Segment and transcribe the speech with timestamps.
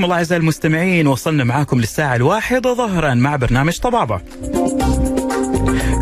[0.00, 4.20] وحياكم الله أعزائي المستمعين وصلنا معاكم للساعة الواحدة ظهرا مع برنامج طبابة.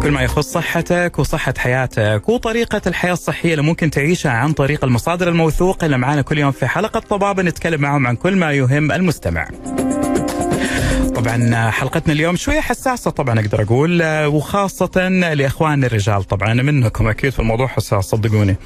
[0.03, 5.29] كل ما يخص صحتك وصحة حياتك وطريقة الحياة الصحية اللي ممكن تعيشها عن طريق المصادر
[5.29, 9.49] الموثوقة اللي معانا كل يوم في حلقة طبابة نتكلم معهم عن كل ما يهم المستمع.
[11.15, 17.41] طبعا حلقتنا اليوم شوية حساسة طبعا أقدر أقول وخاصة لإخواننا الرجال طبعا منكم أكيد في
[17.41, 18.57] الموضوع حساس صدقوني.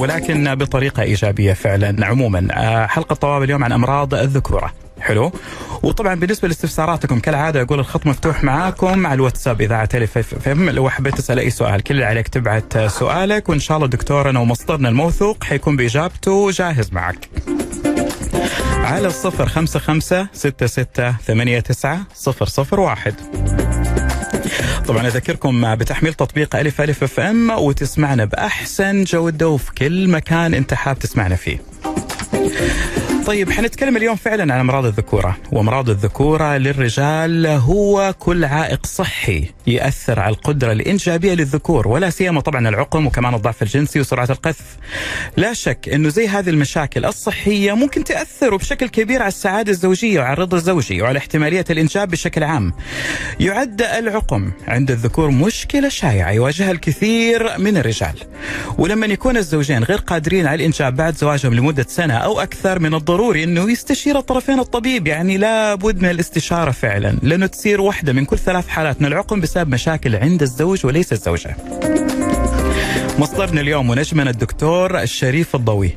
[0.00, 2.06] ولكن بطريقة إيجابية فعلا.
[2.06, 2.86] عموما.
[2.86, 4.72] حلقة الطب واب اليوم عن أمراض الذكورة.
[5.00, 5.32] حلو.
[5.82, 11.14] وطبعا بالنسبة لاستفساراتكم كالعادة أقول الخط مفتوح معاكم على الواتساب اذاعه الف FM لو حبيت
[11.14, 11.80] تسأل أي سؤال.
[11.80, 17.28] كل اللي عليك تبعت سؤالك وإن شاء الله دكتورنا ومصدرنا الموثوق حيكون بإجابته جاهز معك.
[18.84, 23.14] على الصفر خمسة خمسة ستة ستة ثمانية تسعة صفر صفر واحد.
[24.90, 30.98] طبعا أذكركم بتحميل تطبيق ألف ألف FM وتسمعنا بأحسن جوده وفي كل مكان أنت حاب
[30.98, 31.58] تسمعنا فيه.
[33.26, 40.20] طيب حنتكلم اليوم فعلا عن أمراض الذكورة، وأمراض الذكورة للرجال هو كل عائق صحي ياثر
[40.20, 44.76] على القدرة الإنجابية للذكور ولا سيما طبعا العقم وكمان الضعف الجنسي وسرعة القذف.
[45.36, 50.32] لا شك إنه زي هذه المشاكل الصحية ممكن تأثر بشكل كبير على السعادة الزوجية وعلى
[50.32, 52.72] الرضا الزوجي وعلى احتمالية الإنجاب بشكل عام.
[53.40, 58.14] يعد العقم عند الذكور مشكلة شائعة يواجهها الكثير من الرجال.
[58.78, 63.44] ولما يكون الزوجين غير قادرين على الإنجاب بعد زواجهم لمدة سنة أو أكثر من الضروري
[63.44, 68.68] إنه يستشير الطرفين الطبيب يعني لابد من الاستشارة فعلا لأنه تصير واحدة من كل ثلاث
[68.68, 71.56] حالات من العقم بسبب مشاكل عند الزوج وليس الزوجة.
[73.18, 75.90] مصدرنا اليوم ونجمنا الدكتور الشريف الضوي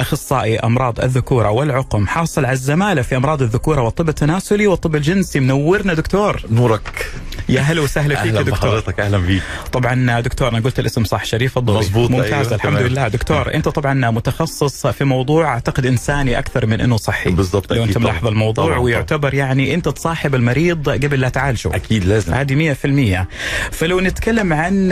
[0.00, 2.06] أخصائي أمراض الذكورة والعقم.
[2.06, 5.40] حاصل على الزمالة في أمراض الذكورة والطب التناسلي والطب الجنسي.
[5.40, 6.42] منورنا دكتور.
[6.50, 7.12] نورك.
[7.48, 8.70] يا هلا وسهلا فيك أهلا يا دكتور.
[8.70, 9.42] بحضرتك أهلا بيك.
[9.72, 12.86] طبعا دكتور أنا قلت الاسم صح شريف الضوي مظبوط، ممتاز أيوة، الحمد تمام.
[12.86, 13.08] لله.
[13.08, 17.30] دكتور أنت طبعا متخصص في موضوع أعتقد إنساني أكثر من إنه صحي.
[17.30, 17.98] بالضبط، لو أنت.
[17.98, 21.74] ملاحظ الموضوع طبعاً، ويعتبر يعني أنت تصاحب المريض قبل لا تعالجه.
[21.74, 22.34] أكيد لازم.
[22.34, 23.28] هذه 100%
[23.72, 24.90] فلو نتكلم عن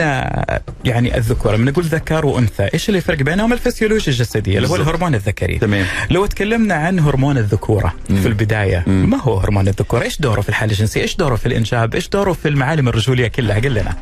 [0.85, 4.96] يعني الذكورة لما نقول ذكر وأنثى إيش اللي يفرق بينهم؟ الفسيولوجيا الجسدية اللي هو.
[4.97, 5.57] الهرمون الذكري.
[5.59, 5.85] تمام.
[6.11, 10.71] لو تكلمنا عن هرمون الذكورة في البداية ما هو هرمون الذكورة؟ إيش دوره في الحالة
[10.71, 13.95] الجنسية؟ إيش دوره في الإنجاب؟ إيش دوره في المعالم الرجولية كلها؟ قل لنا.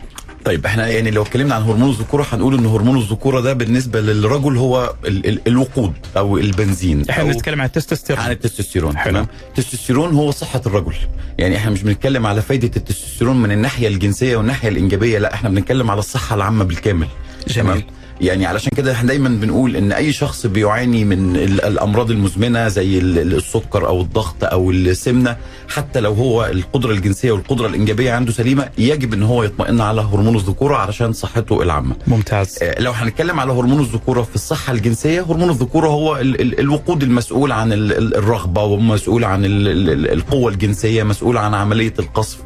[0.46, 4.58] طيب إحنا يعني لو اتكلمنا عن هرمون الذكورة هنقول إن هرمون الذكورة ده بالنسبة للرجل
[4.58, 7.10] هو ال ال الوقود أو البنزين.
[7.10, 8.24] إحنا بنتكلم عن التستوستيرون.
[8.24, 8.96] عن التستوستيرون.
[9.06, 9.28] تمام.
[9.48, 10.96] التستوستيرون هو صحة الرجل.
[11.38, 15.92] يعني إحنا مش بنتكلم على فايدة التستوستيرون من الناحية الجنسية والناحية الإنجابية لا إحنا بنتكلم
[15.92, 17.08] على الصحة العامة بالكامل
[17.48, 17.74] جميل.
[17.74, 17.84] تمام؟
[18.22, 22.98] يعني علشان كده إحنا دايما بنقول إن أي شخص بيعاني من ال- الأمراض المزمنة زي
[23.00, 25.38] ال- ال- السكر أو الضغط أو السمنة
[25.70, 30.36] حتى لو هو القدرة الجنسية والقدرة الإنجابية عنده سليمة يجب إن هو يطمئن على هرمون
[30.36, 31.96] الذكورة علشان صحته العامة.
[32.08, 32.58] ممتاز.
[32.62, 37.04] آه، لو هنتكلم على هرمون الذكورة في الصحة الجنسية هرمون الذكورة هو ال ال الوقود
[37.04, 41.94] المسؤول عن ال ال الرغبة ومسؤول عن ال ال ال القوة الجنسية مسؤول عن عملية
[42.00, 42.38] القصف.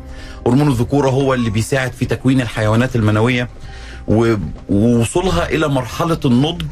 [0.48, 3.50] هرمون الذكورة هو اللي بيساعد في تكوين الحيوانات المنوية.
[4.10, 6.66] ووصولها إلى مرحلة النضج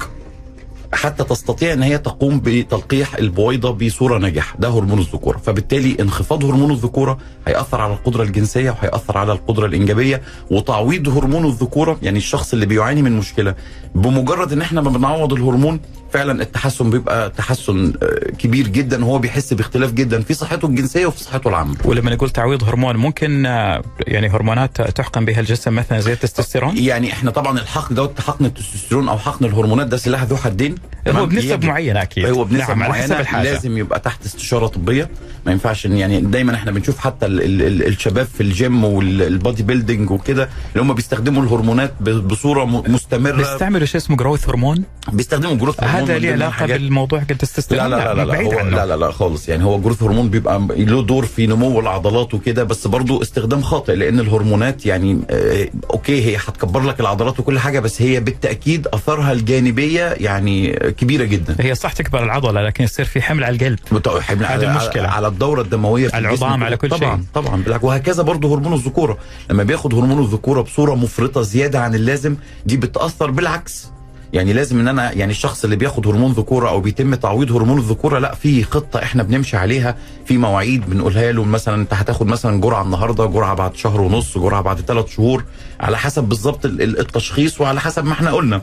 [0.94, 4.56] حتى تستطيع إن هي تقوم بتلقيح البويضة بصورة ناجحة.
[4.60, 5.38] ده هرمون الذكورة.
[5.38, 7.18] فبالتالي انخفاض هرمون الذكورة
[7.48, 10.22] هيأثر على القدرة الجنسية وهيأثر على القدرة الإنجابية
[10.52, 13.56] وتعويض هرمون الذكورة يعني الشخص اللي بيعاني من مشكلة
[13.96, 15.80] بمجرد إن إحنا ما بنعوض الهرمون
[16.18, 21.24] فعلا التحسن بيبقى تحسن آه، كبير جدا وهو بيحس باختلاف جدا في صحته الجنسية وفي
[21.24, 21.76] صحته العامة.
[21.86, 27.14] ولما نقول تعويض هرمون ممكن آه، يعني هرمونات تحقن بها الجسم مثلا زي التستوستيرون؟ يعني
[27.14, 30.76] إحنا طبعا الحقن دوت حقن التستوستيرون أو حقن الهرمونات ده سلاح ذو حدين.
[31.08, 32.26] هو؟ بنسب معينة أكيد.
[32.26, 33.20] هو بنسب نعم معينة.
[33.20, 35.10] الحاجة لازم يبقى تحت استشارة طبية.
[35.46, 38.84] ما ينفعش يعني دايما إحنا بنشوف حتى ال ال ال الشباب في ال gym وال
[38.84, 43.32] bodybuilding وكده اللي هم بيستخدموا الهرمونات بصورة مستمرة.
[43.32, 44.84] بيستعملوا شيء اسمه growth hormone
[45.14, 46.66] بيستخدموا growth hormone هذا ليه ضمن علاقة.
[46.66, 49.50] بالموضوع قد التستوستيرون لا لا لا لا, لا, بعيد هو عنه لا لا لا خالص
[49.50, 53.96] يعني هو growth hormone بيبقى له دور في نمو العضلات وكده بس برضه استخدام خاطئ
[53.96, 59.32] لأن الهرمونات يعني آه okay هي هتكبر لك العضلات وكل حاجة بس هي بالتأكيد اثارها
[59.32, 63.80] الجانبية يعني كبيرة جدا هي صح تكبر العضلة لكن يصير في حمل على القلب
[64.22, 65.08] حمل على, المشكلة.
[65.08, 66.64] على, الدورة الدموية في على العظام،.
[66.64, 67.26] على كل طبعا شيء.
[67.34, 69.18] طبعا بالعكس وهكذا برضه هرمون الذكورة
[69.50, 73.88] لما بياخد هرمون الذكورة بصورة مفرطة زيادة عن اللازم دي بتأثر بالعكس
[74.34, 78.20] يعني لازم ان أنا يعني الشخص اللي بياخد هرمون ذكوره أو بيتم تعويض هرمون الذكوره
[78.20, 79.96] لا في خطة إحنا بنمشي عليها
[80.26, 84.62] في مواعيد بنقولها له مثلا انت هتاخد مثلا جرعة النهارده جرعة بعد شهر ونص جرعة
[84.62, 85.44] بعد ثلاث شهور
[85.80, 88.62] على حسب بالظبط ال- ال- التشخيص وعلى حسب ما إحنا قلنا.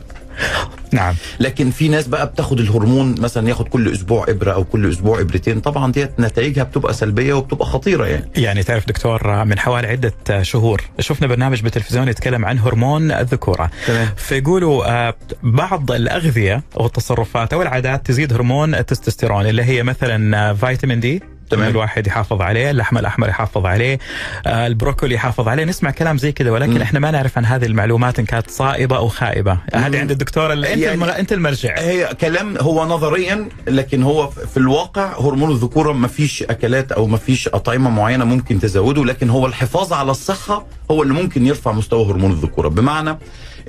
[0.91, 1.15] نعم.
[1.39, 5.59] لكن في ناس بقى بتاخد الهرمون مثلا ياخد كل أسبوع إبرة أو كل أسبوع إبرتين.
[5.59, 8.29] طبعا ديت نتائجها بتبقى سلبية وبتبقى خطيرة يعني.
[8.37, 13.71] يعني تعرف دكتور من حوالي عدة شهور شفنا برنامج بالتلفزيون يتكلم عن هرمون الذكورة.
[13.87, 14.07] تمام.
[14.17, 20.53] فيقولوا آه، بعض الأغذية أو التصرفات أو العادات تزيد هرمون التستوستيرون اللي هي مثلا آه،
[20.53, 21.21] فيتامين دي.
[21.49, 21.69] تمام.
[21.69, 23.99] الواحد يحافظ عليه اللحم الأحمر يحافظ عليه
[24.47, 26.81] آه، البروكولي يحافظ عليه نسمع كلام زي كذا ولكن مم.
[26.81, 29.99] إحنا ما نعرف عن هذه المعلومات إن كانت صائبة أو خائبة هذه.
[29.99, 31.09] عند الدكتور اللي أنت يعني- المر...
[31.19, 36.91] أنت المرجع هي كلام هو نظريا لكن هو في الواقع هرمون الذكورة ما فيش أكلات
[36.91, 41.45] أو ما فيش أطعمة معينة ممكن تزوده لكن هو الحفاظ على الصحة هو اللي ممكن
[41.47, 43.17] يرفع مستوى هرمون الذكورة بمعنى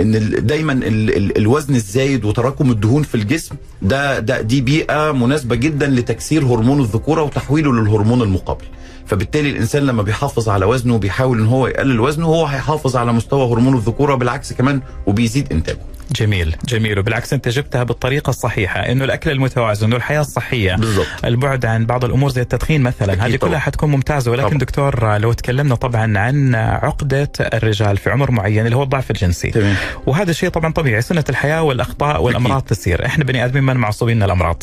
[0.01, 5.55] إن دايما ال ال الوزن الزايد وتراكم الدهون في الجسم ده ده دي بيئة مناسبة
[5.57, 8.65] جدا لتكسير هرمون الذكورة وتحويله للهرمون المقابل
[9.07, 13.53] فبالتالي الإنسان لما بيحافظ على وزنه وبيحاول إن هو يقلل وزنه هو هيحافظ على مستوى
[13.53, 15.79] هرمون الذكورة بالعكس كمان وبيزيد إنتاجه.
[16.13, 16.99] جميل جميل.
[16.99, 20.75] وبالعكس أنت جبتها بالطريقة الصحيحة إنه الأكل المتوازن والحياة الصحية.
[20.75, 21.07] بالضبط.
[21.25, 23.37] البعد عن بعض الأمور زي التدخين مثلا أكيد هذه.
[23.37, 24.31] كلها حتكون ممتازة.
[24.31, 24.59] ولكن طبعاً.
[24.59, 29.51] دكتور لو تكلمنا طبعا عن عقدة الرجال في عمر معين اللي هو الضعف الجنسي.
[29.51, 29.75] تمام.
[30.07, 33.07] وهذا شيء طبعا طبيعي سنة الحياة والأخطاء والأمراض تصير.
[33.07, 34.63] إحنا بني آدمين ما معصوبين من الأمراض.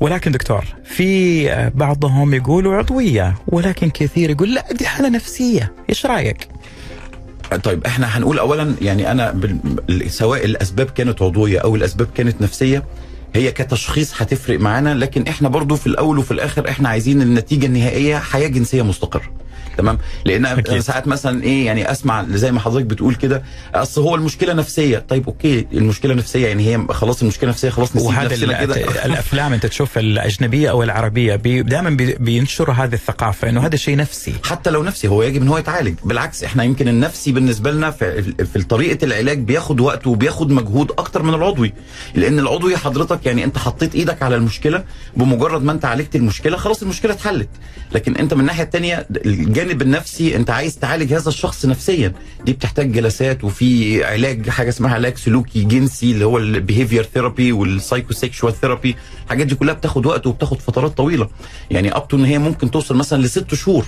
[0.00, 5.72] ولكن دكتور في بعضهم يقولوا عضوية ولكن كثير يقول لا دي حالة نفسية.
[5.90, 6.48] إيش رأيك؟
[7.62, 10.10] طيب إحنا هنقول اولا يعني أنا بال...
[10.10, 12.84] سواء الأسباب كانت عضوية أو الأسباب كانت نفسية
[13.34, 18.16] هي كتشخيص هتفرق معانا لكن إحنا برضو في الأول وفي الآخر إحنا عايزين النتيجة النهائية
[18.18, 19.22] حياة جنسية مستقرة.
[19.78, 20.78] تمام؟ لأن أكيد.
[20.78, 23.42] ساعات مثلا إيه يعني أسمع زي ما حضرتك بتقول كده
[23.74, 24.98] أصل هو المشكلة نفسية.
[24.98, 28.74] طيب okay المشكلة نفسية يعني هي خلاص المشكلة نفسية خلاص نسيب وهذا نفسنا كده.
[29.06, 33.96] الأفلام أنت تشوف الأجنبية أو العربية بي دائما بي بينشروا هذه الثقافة إنه هذا شيء
[33.96, 34.34] نفسي.
[34.44, 35.94] حتى لو نفسي هو يجب إن هو يتعالج.
[36.04, 41.22] بالعكس إحنا يمكن النفسي بالنسبة لنا في, في طريقة العلاج بياخد وقت وبياخد مجهود أكتر
[41.22, 41.72] من العضوي.
[42.14, 44.84] لأن العضوي حضرتك يعني أنت حطيت إيدك على المشكلة
[45.16, 47.48] بمجرد ما أنت عالجت المشكلة خلاص المشكلة اتحلت.
[47.92, 52.12] لكن أنت من الناحية الثانية الجانب النفسي انت عايز تعالج هذا الشخص نفسيا.
[52.44, 57.52] دي بتحتاج جلسات وفي علاج حاجة اسمها علاج سلوكي جنسي اللي هو ال behavior therapy
[57.52, 61.28] وال psychosexual therapy الحاجات دي كلها بتاخد وقت وبتاخد فترات طويلة.
[61.70, 63.86] يعني up إن هي ممكن توصل مثلا لست شهور.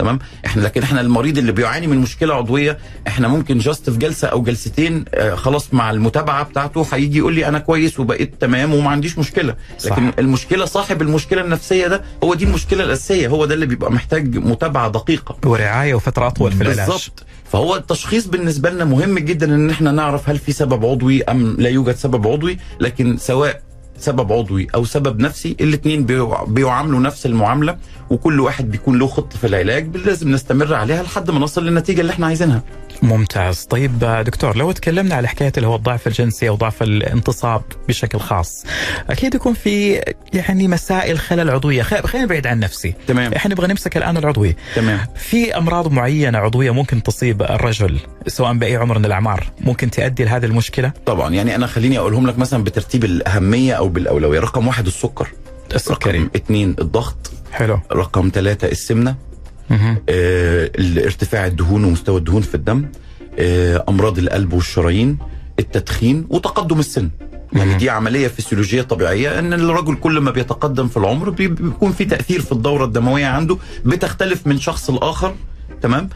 [0.00, 4.28] تمام؟ إحنا لكن إحنا المريض اللي بيعاني من مشكلة عضوية إحنا ممكن just في جلسة
[4.28, 8.90] أو جلستين آه خلاص مع المتابعة بتاعته هيجي يقول لي أنا كويس وبقيت تمام وما
[8.90, 9.54] عنديش مشكلة.
[9.78, 9.92] صح.
[9.92, 14.38] لكن المشكلة صاحب المشكلة النفسية ده هو دي المشكلة الأساسية هو ده اللي بيبقى محتاج
[14.38, 15.36] متابعة دقيقة.
[15.46, 16.86] ورعاية وفترة أطول في العلاج.
[16.90, 17.24] بالظبط.
[17.52, 21.68] فهو التشخيص بالنسبة لنا مهم جدا إن إحنا نعرف هل في سبب عضوي أم لا
[21.68, 23.62] يوجد سبب عضوي لكن سواء
[24.00, 26.06] سبب عضوي أو سبب نفسي الاثنين
[26.46, 27.76] بيعاملوا نفس المعاملة
[28.10, 32.12] وكل واحد بيكون له خطة في العلاج لازم نستمر عليها لحد ما نوصل للنتيجة اللي
[32.12, 32.62] إحنا عايزينها.
[33.02, 33.64] ممتاز.
[33.64, 38.64] طيب دكتور لو تكلمنا على حكاية اللي هو الضعف الجنسي أو ضعف الانتصاب بشكل خاص
[39.10, 40.02] أكيد يكون في
[40.34, 41.82] يعني مسائل خلل عضوية.
[41.82, 42.94] خلينا نبعد عن نفسي.
[43.06, 43.34] تمام.
[43.34, 45.00] إحنا نبغى نمسك الآن العضوي تمام.
[45.16, 50.44] في أمراض معينة عضوية ممكن تصيب الرجل سواء بأي عمر من الأعمار ممكن تؤدي لهذه
[50.44, 51.34] المشكلة؟ طبعا.
[51.34, 54.40] يعني أنا خليني أقولهم لك مثلا بترتيب الأهمية أو بالأولوية.
[54.40, 55.28] رقم واحد السكر.
[55.74, 56.18] السكري.
[56.18, 57.32] رقم اثنين الضغط.
[57.52, 57.80] حلو.
[57.92, 59.29] رقم ثلاثة السمنة.
[61.06, 62.84] ارتفاع الدهون ومستوى الدهون في الدم
[63.38, 65.18] آه، أمراض القلب والشرايين
[65.58, 67.10] التدخين وتقدم السن.
[67.52, 67.74] يعني.
[67.74, 72.40] دي عملية فسيولوجية طبيعية إن الرجل كل ما بيتقدم في العمر بي- بيكون في تأثير
[72.40, 75.34] في الدورة الدموية عنده بتختلف من شخص لآخر
[75.82, 76.08] تمام؟ آه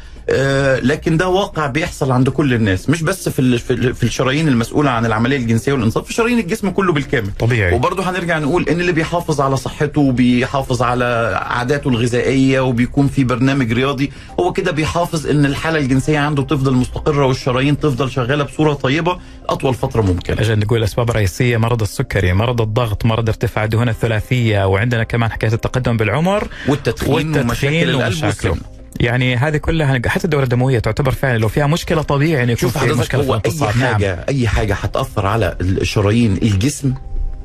[0.82, 4.90] لكن ده واقع بيحصل عند كل الناس مش بس في في, ال- في الشرايين المسؤولة
[4.90, 8.92] عن العملية الجنسية والانصاف في شرايين الجسم كله بالكامل طبيعي وبرضه هنرجع نقول إن اللي
[8.92, 15.46] بيحافظ على صحته وبيحافظ على عاداته الغذائية وبيكون في برنامج رياضي هو كده بيحافظ إن
[15.46, 20.40] الحالة الجنسية عنده تفضل مستقرة والشرايين تفضل شغالة بصورة طيبة أطول فترة ممكنة.
[20.40, 25.52] أجل نقول الأسباب الرئيسية مرض السكري، مرض الضغط، مرض ارتفاع الدهون الثلاثية، وعندنا كمان حكاية
[25.52, 28.24] التقدم بالعمر والتدخين, ومشاكل القلب.
[28.24, 28.73] والسمنه.
[29.04, 32.78] يعني هذه كلها حتى الدوره الدموية تعتبر فعلا لو فيها مشكلة طبيعي أن يكون شوف
[32.78, 33.92] في مشكلة في هو أي الانتصاب نعم.
[33.94, 36.94] حاجة أي حاجة هتأثر على شرايين الجسم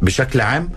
[0.02, 0.70] بشكل عام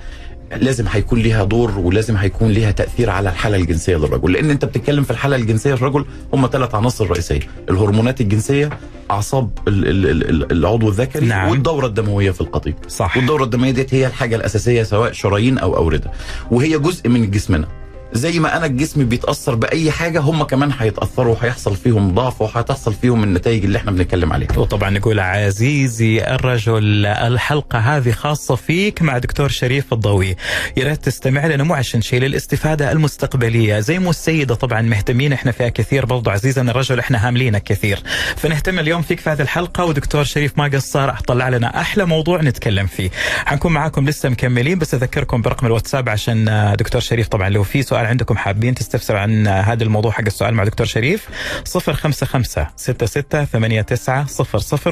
[0.56, 4.32] لازم هيكون ليها دور ولازم هيكون ليها تأثير على الحالة الجنسية للرجل.
[4.32, 7.40] لأن أنت بتتكلم في الحالة الجنسية للرجل هم ثلاث عناصر رئيسية.
[7.70, 8.70] الهرمونات الجنسية
[9.10, 11.48] أعصاب ال- ال- ال- العضو الذكري نعم.
[11.50, 12.74] والدورة الدموية في القضيب.
[12.88, 13.16] صح.
[13.16, 16.10] والدورة الدموية ديت هي الحاجة الأساسية سواء شرايين أو أوردة.
[16.50, 17.68] وهي جزء من جسمنا.
[18.12, 23.25] زي ما أنا الجسم بيتأثر بأي حاجة هم كمان هيتأثروا وهيحصل فيهم ضعف وهتحصل فيهم
[23.25, 24.59] النتائج اللي إحنا بنتكلم عليها.
[24.59, 30.37] وطبعا نقول عزيزي الرجل الحلقة هذه خاصة فيك مع دكتور شريف الضوي.
[30.76, 33.81] يا ريت تستمع لنا مو عشان شيء للاستفادة المستقبلية.
[33.81, 36.07] زي مو السيدة طبعا مهتمين إحنا فيها كثير.
[36.07, 38.02] برضو عزيزنا الرجل إحنا هاملينك كثير.
[38.37, 41.11] فنهتم اليوم فيك في هذه الحلقة ودكتور شريف ما قصر.
[41.11, 43.11] طلع لنا أحلى موضوع نتكلم فيه.
[43.47, 46.45] حنكون معاكم لسه مكملين بس أذكركم برقم الواتساب عشان
[46.78, 50.64] دكتور شريف طبعا لو في سؤال عندكم حابين تستفسروا عن هذا الموضوع حق السؤال مع
[50.64, 51.28] دكتور شريف
[51.64, 54.26] 055 66 89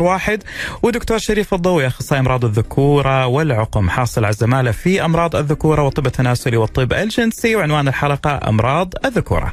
[0.01, 0.43] 001
[0.83, 6.57] ودكتور شريف الضوي اخصائي امراض الذكورة والعقم حاصل على الزمالة في أمراض الذكورة والطب التناسلي
[6.57, 9.53] والطب الجنسي وعنوان الحلقة أمراض الذكورة.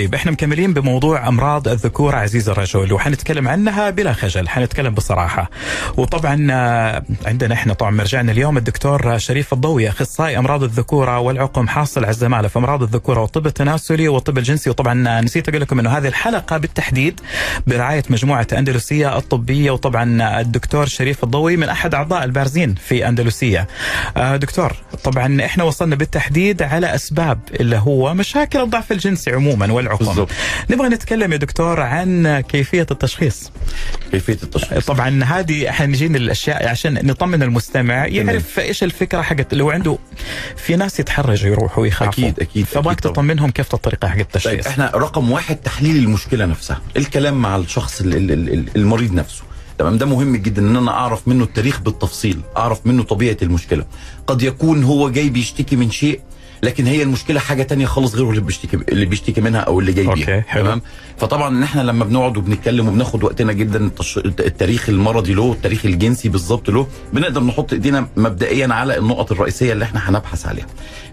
[0.00, 5.50] طيب إحنا مكملين بموضوع أمراض الذكور عزيز الرجل وحنتكلم عنها بلا خجل حنتكلم بصراحة.
[5.96, 12.00] وطبعا آه، عندنا إحنا طبعا مرجعنا اليوم الدكتور شريف الضوي أخصائي أمراض الذكوره والعقم حاصل
[12.04, 14.70] على الزمالة في أمراض الذكوره والطب التناسلي والطب الجنسي.
[14.70, 17.20] وطبعا نسيت أقول لكم إنه هذه الحلقة بالتحديد
[17.66, 23.68] برعاية مجموعة أندلسية الطبية وطبعا الدكتور شريف الضوي من أحد أعضاء البارزين في أندلسية.
[24.16, 24.72] آه، دكتور
[25.04, 30.28] طبعا إحنا وصلنا بالتحديد على أسباب اللي هو مشاكل الضعف الجنسي عموما والعقم بالضبط.
[30.70, 33.50] نبغى نتكلم يا دكتور عن كيفية التشخيص.
[34.12, 34.86] كيفية التشخيص.
[34.86, 39.98] طبعا هذه إحنا نجينا الأشياء عشان نطمن المستمع يعرف إيش الفكرة حقت لو عنده
[40.56, 42.94] في ناس يتحرجوا يروحوا أكيد- فباك أكيد طبعاً.
[42.94, 44.66] تطمنهم كيف الطريقة حق طيب التشخيص.
[44.66, 46.80] إحنا رقم واحد تحليل المشكلة نفسها.
[46.96, 49.42] الكلام مع الشخص ال- ال- ال- المريض نفسه.
[49.78, 53.84] تمام؟ ده مهم جدا إن أنا أعرف منه التاريخ بالتفصيل أعرف منه طبيعة المشكلة.
[54.26, 56.20] قد يكون هو جاي بيشتكي من شيء
[56.62, 60.06] لكن هي المشكلة حاجة تانية خالص غير اللي بيشتكي اللي بيشتكي منها أو اللي جاي
[60.14, 60.24] بيها.
[60.62, 60.82] تمام
[61.18, 63.90] فطبعا إن إحنا لما بنقعد وبنتكلم وبناخد وقتنا جدا.
[64.18, 69.84] التاريخ المرضي له التاريخ الجنسي بالظبط له بنقدر نحط إيدينا مبدئيا على النقط الرئيسية اللي
[69.84, 70.66] إحنا هنبحث عليها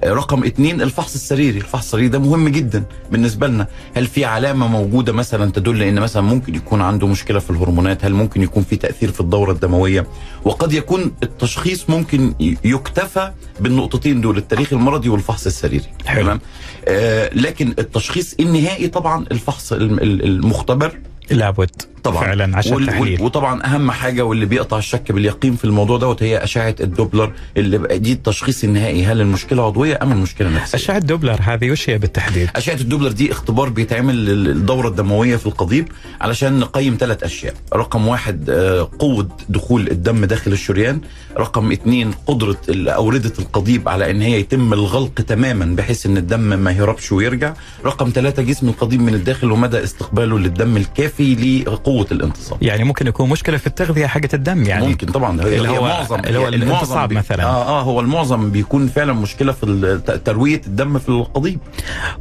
[0.05, 3.67] رقم اتنين الفحص السريري الفحص السريري ده مهم جدا بالنسبة لنا.
[3.95, 8.13] هل في علامة موجودة مثلا تدل إن مثلا ممكن يكون عنده مشكلة في الهرمونات؟ هل
[8.13, 10.07] ممكن يكون في تأثير في الدورة الدموية؟
[10.43, 15.85] وقد يكون التشخيص ممكن يكتفى بالنقطتين دول التاريخ المرضي والفحص السريري.
[16.05, 16.39] تمام؟
[16.87, 20.97] آه لكن التشخيص النهائي طبعا الفحص الم- ال- المختبر
[21.31, 22.23] لابد طبعا.
[22.25, 26.43] فعلا عشان وال- التحليل وطبعا أهم حاجة واللي بيقطع الشك باليقين في الموضوع دوت هي
[26.43, 31.71] أشعة الدوبلر اللي دي التشخيص النهائي هل المشكلة عضوية أم المشكلة نفسية؟ أشعة دوبلر هذه
[31.71, 35.87] وش هي بالتحديد؟ أشعة الدوبلر دي اختبار بيتعمل للدورة الدموية في القضيب
[36.21, 37.53] علشان نقيم ثلاث أشياء.
[37.73, 41.01] رقم واحد آه، قوة دخول الدم داخل الشريان.
[41.37, 46.39] رقم اثنين قدرة ال- أوردة القضيب على أن هي يتم الغلق تماما بحيث أن الدم
[46.39, 47.53] ما يهربش ويرجع.
[47.85, 51.16] رقم ثلاثة جسم القضيب من الداخل ومدى استقباله للدم الكافي.
[51.21, 54.87] لقوة الانتصاب يعني ممكن يكون مشكلة في التغذية حقت الدم يعني.
[54.87, 55.41] ممكن طبعا.
[55.41, 57.43] اللي هو- معظم اللي هو الانتصاب مثلاً.
[57.43, 61.59] آه آه هو المعظم بيكون فعلا مشكلة في تروية الدم في القضيب.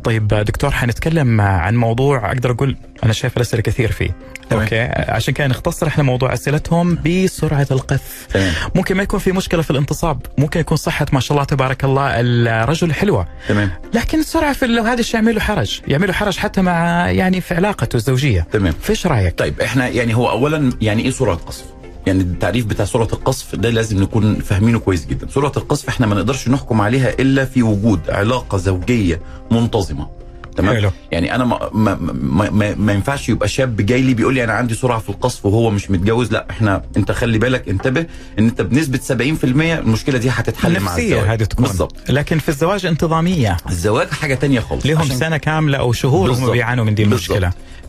[0.05, 4.11] طيب دكتور حنتكلم عن موضوع أقدر أقول أنا شايف الأسئلة كثير فيه.
[4.51, 4.63] تمام.
[4.63, 4.81] أوكي.
[5.13, 8.27] عشان كذا نختصر إحنا موضوع أسئلتهم بسرعة القذف.
[8.35, 8.53] تمام.
[8.75, 10.21] ممكن ما يكون في مشكلة في الانتصاب.
[10.39, 13.27] ممكن يكون صحة ما شاء الله تبارك الله الرجل حلوة.
[13.49, 13.71] تمام.
[13.95, 15.81] لكن السرعة في ال- هذا الشيء يعمل له حرج.
[15.89, 18.47] يعمل له حرج حتى مع يعني في علاقته الزوجية.
[18.53, 18.73] تمام.
[18.83, 21.65] فيش رأيك؟ طيب إحنا يعني هو اولا يعني إيه سرعة قصف؟
[22.07, 26.15] يعني التعريف بتاع سرعة القصف ده لازم نكون فاهمينه كويس جدا، سرعة القصف إحنا ما
[26.15, 30.16] نقدرش نحكم عليها إلا في وجود علاقة زوجية منتظمة.
[30.57, 30.91] تمام؟ حلو.
[31.13, 34.53] يعني أنا ما ما, ما, ما, ما ينفعش يبقى شاب جاي لي بيقول لي أنا
[34.53, 38.07] عندي سرعة في القصف وهو مش متجوز لا إحنا أنت خلي بالك انتبه
[38.39, 41.29] إن أنت بنسبة 70% المشكلة دي هتتحل مع الزواج.
[41.29, 41.65] هذه تكون.
[41.67, 43.57] بالظبط لكن في الزواج انتظامية.
[43.69, 44.87] الزواج حاجة تانية خالص.
[44.87, 46.51] لهم عشان- سنة كاملة أو شهور بالظبط.
[46.51, 47.39] بيعانوا من دي المشكلة.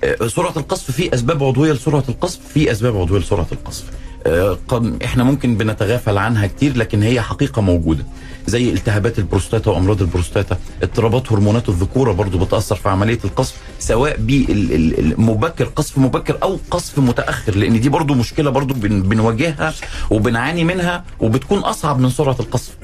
[0.03, 0.21] بالظبط.
[0.21, 3.83] آه، سرعة القصف في أسباب عضوية لسرعة القصف في أسباب عضوية لسرعة القصف.
[4.27, 8.03] آه، قد إحنا ممكن بنتغافل عنها كتير لكن هي حقيقة موجودة.
[8.47, 10.57] زي التهابات البروستاتا وأمراض البروستاتا.
[10.83, 17.55] اضطرابات هرمونات الذكورة برضو بتأثر في عملية القذف سواء بمبكر قذف مبكر أو قذف متأخر
[17.55, 19.73] لأن دي برضو مشكلة برضو بن- بنواجهها
[20.09, 22.77] وبنعاني منها وبتكون أصعب من سرعة القذف.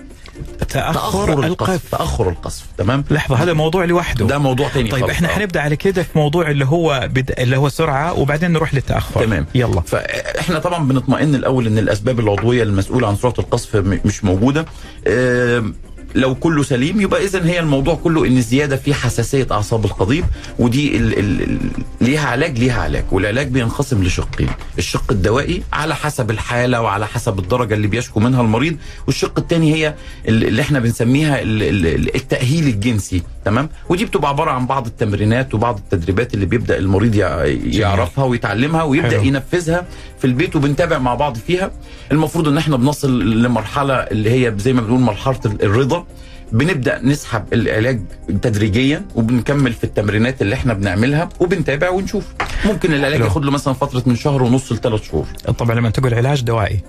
[0.69, 1.91] تأخر القذف القذف.
[1.91, 2.65] تأخر القذف.
[2.77, 4.25] تمام؟ لحظة هذا موضوع لوحده.
[4.27, 5.03] ده موضوع تاني طيب.
[5.09, 5.31] إحنا آه.
[5.31, 7.33] حنبدا على كده في موضوع اللي هو بد...
[7.39, 9.25] اللي هو سرعة وبعدين نروح للتأخر.
[9.25, 9.45] تمام.
[9.55, 9.81] يلا.
[9.81, 14.65] فاحنا طبعا بنطمئن الأول إن الأسباب العضوية المسؤولة عن سرعة القذف مش موجودة.
[15.07, 15.75] آم،
[16.15, 20.25] لو كله سليم يبقى اذا هي الموضوع كله إن الزيادة في حساسية أعصاب القضيب
[20.59, 21.59] ودي ال ال ال
[22.01, 27.73] ليها علاج ليها علاج والعلاج بينقسم لشقين الشق الدوائي على حسب الحالة وعلى حسب الدرجة
[27.73, 28.77] اللي بيشكو منها المريض
[29.07, 29.93] والشق الثاني هي
[30.27, 35.53] ال- اللي إحنا بنسميها ال- ال- التأهيل الجنسي تمام؟ ودي بتبقى عبارة عن بعض التمرينات
[35.53, 39.23] وبعض التدريبات اللي بيبدأ المريض يع- يعرفها ويتعلمها ويبدأ حلو.
[39.23, 39.85] ينفذها.
[40.23, 41.71] في البيت وبنتابع مع بعض فيها.
[42.11, 46.05] المفروض إن إحنا بنصل لمرحلة اللي هي زي ما بنقول مرحلة الرضا.
[46.51, 48.01] بنبدأ نسحب العلاج
[48.41, 52.25] تدريجيا وبنكمل في التمرينات اللي إحنا بنعملها وبنتابع ونشوف.
[52.65, 53.19] ممكن العلاج.
[53.19, 55.25] ياخد له مثلا فترة من شهر ونص لثلاث شهور.
[55.57, 56.79] طبعا لما تقول علاج دوائي.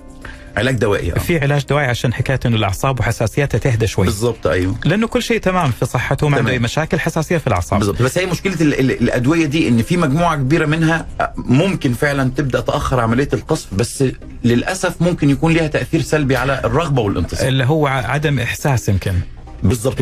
[0.57, 1.19] علاج دوائي آه.
[1.19, 4.05] في علاج دوائي عشان حكاية إنه الأعصاب وحساسيتها تهدى شوي.
[4.05, 4.75] بالظبط أيوه.
[4.85, 6.51] لأنه كل شيء تمام في صحته ما عنده.
[6.51, 7.79] أي مشاكل حساسية في الأعصاب.
[7.79, 11.07] بالظبط بس هي مشكلة ال ال الأدوية دي إن في مجموعة كبيرة منها
[11.37, 14.03] ممكن فعلا تبدأ تأخر عملية القصف بس
[14.43, 17.47] للأسف ممكن يكون ليها تأثير سلبي على الرغبة والانتصاب.
[17.47, 19.13] اللي هو عدم إحساس يمكن.
[19.63, 20.01] بالظبط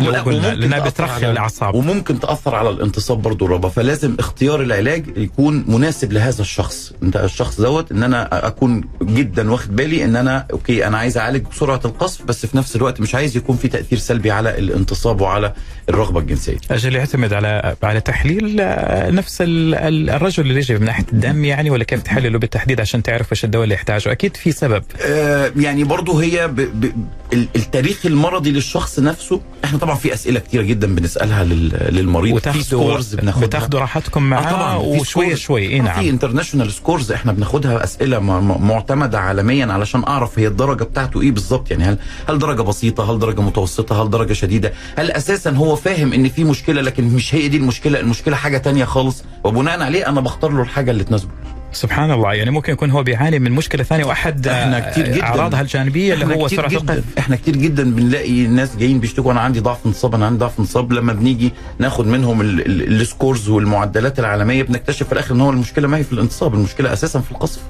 [0.79, 1.75] تأثر بترخي الأعصاب.
[1.75, 6.93] وممكن تأثر على الانتصاب برضو الرغبه فلازم اختيار العلاج يكون مناسب لهذا الشخص.
[7.03, 11.45] أنت الشخص دوت إن أنا أكون جدا واخد بالي إن أنا أوكي أنا عايز أعالج
[11.51, 15.53] بسرعة القصف بس في نفس الوقت مش عايز يكون في تأثير سلبي على الانتصاب وعلى
[15.89, 16.57] الرغبة الجنسية.
[16.71, 21.45] أجل يعتمد على على تحليل آه، نفس ال- ال- الرجل اللي يجي من ناحية الدم
[21.45, 24.83] يعني ولا كيف تحلله بالتحديد عشان تعرف إيش الدواء اللي يحتاجه؟ أكيد في سبب.
[25.01, 26.55] آه، يعني برضه هي ب...
[26.55, 26.91] ب...
[27.33, 31.69] ال- التاريخ المرضي للشخص نفسه إحنا طبعا في أسئلة كتيرة جدا بنسألها لل...
[31.95, 32.39] للمريض.
[32.39, 33.47] في scores بناخدها.
[33.47, 35.35] بتاخذوا راحتكم آه معاه طبعا في وشوي.
[35.35, 35.67] شوي.
[35.67, 36.01] اي آه، نعم.
[36.01, 38.19] في international scores إحنا بناخدها أسئلة
[38.59, 41.97] معتمدة عالميا علشان أعرف هي الدرجة بتاعته إيه بالظبط يعني هل
[42.29, 46.43] هل درجة بسيطة؟ هل درجة متوسطة؟ هل درجة شديدة؟ هل أساسا هو فاهم إن في
[46.43, 49.23] مشكلة لكن مش هي دي المشكلة؟ المشكلة حاجة تانية خالص.
[49.43, 51.31] وبناء عليه أنا بختار له الحاجة اللي تناسبه.
[51.73, 55.23] سبحان الله يعني ممكن يكون هو بيعاني من مشكلة ثانية وأحد إحنا آه، كتير جداً.
[55.23, 57.03] أعراضها الجانبية اللي إحنا هو سرعه القلب.
[57.19, 60.93] إحنا كتير جدا بنلاقي ناس جايين بيشتكوا أنا عندي ضعف انصاب أنا عندي ضعف انصاب
[60.93, 65.87] لما بنيجي ناخد منهم ال- ال- السكورز والمعدلات العالمية بنكتشف في الآخر إن هو المشكلة
[65.87, 67.61] ما هي في الانتصاب المشكلة أساسا في القصف.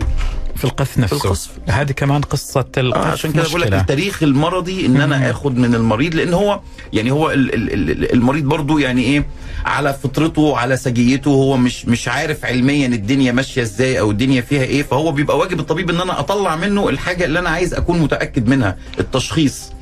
[0.55, 1.49] في القذف نفسه القذف.
[1.69, 3.73] هذه كمان قصة آه القذف عشان كده بقول لك.
[3.73, 6.59] التاريخ المرضي إن أنا آخد من المريض لأن هو
[6.93, 9.25] يعني هو ال- ال- ال- المريض برضو يعني إيه
[9.65, 14.63] على فطرته على سجيته هو مش مش عارف علميا الدنيا ماشية إزاي أو الدنيا فيها
[14.63, 18.47] إيه فهو بيبقى واجب الطبيب إن أنا أطلع منه الحاجة اللي أنا عايز أكون متأكد
[18.47, 19.72] منها التشخيص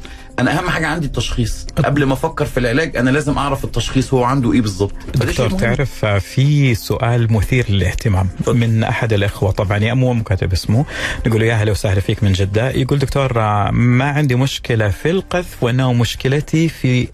[0.41, 1.65] أنا أهم حاجة عندي التشخيص.
[1.85, 4.93] قبل ما أفكر في العلاج أنا لازم أعرف التشخيص هو عنده إيه بالظبط.
[5.15, 5.49] دكتور.
[5.49, 9.51] تعرف آه، في سؤال مثير للاهتمام من أحد الإخوة.
[9.51, 10.85] طبعا يا مو مو كاتب اسمه.
[11.27, 12.69] نقول له يا أهلا وسهلا فيك من جدة.
[12.69, 17.07] يقول دكتور آه، ما عندي مشكلة في القذف وأنه مشكلتي في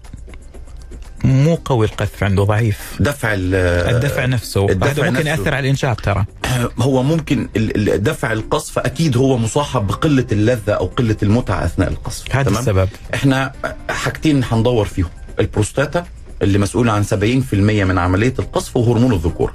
[1.28, 2.78] مو قوي القذف عنده ضعيف.
[3.00, 3.54] دفع ال-
[3.94, 4.68] الدفع نفسه.
[4.70, 5.30] الدفع هذا ممكن نفسه.
[5.30, 6.24] يأثر على الانجاب ترى.
[6.78, 7.48] هو ممكن
[7.96, 12.36] دفع القصف أكيد هو مصاحب بقلة اللذة أو قلة المتعة أثناء القصف.
[12.36, 12.88] هذا تمام؟ السبب.
[13.14, 13.52] إحنا
[13.90, 15.08] حاجتين هندور فيهم.
[15.40, 16.06] البروستاتا
[16.42, 19.54] اللي مسؤول عن 70% من عملية القذف وهرمون الذكوره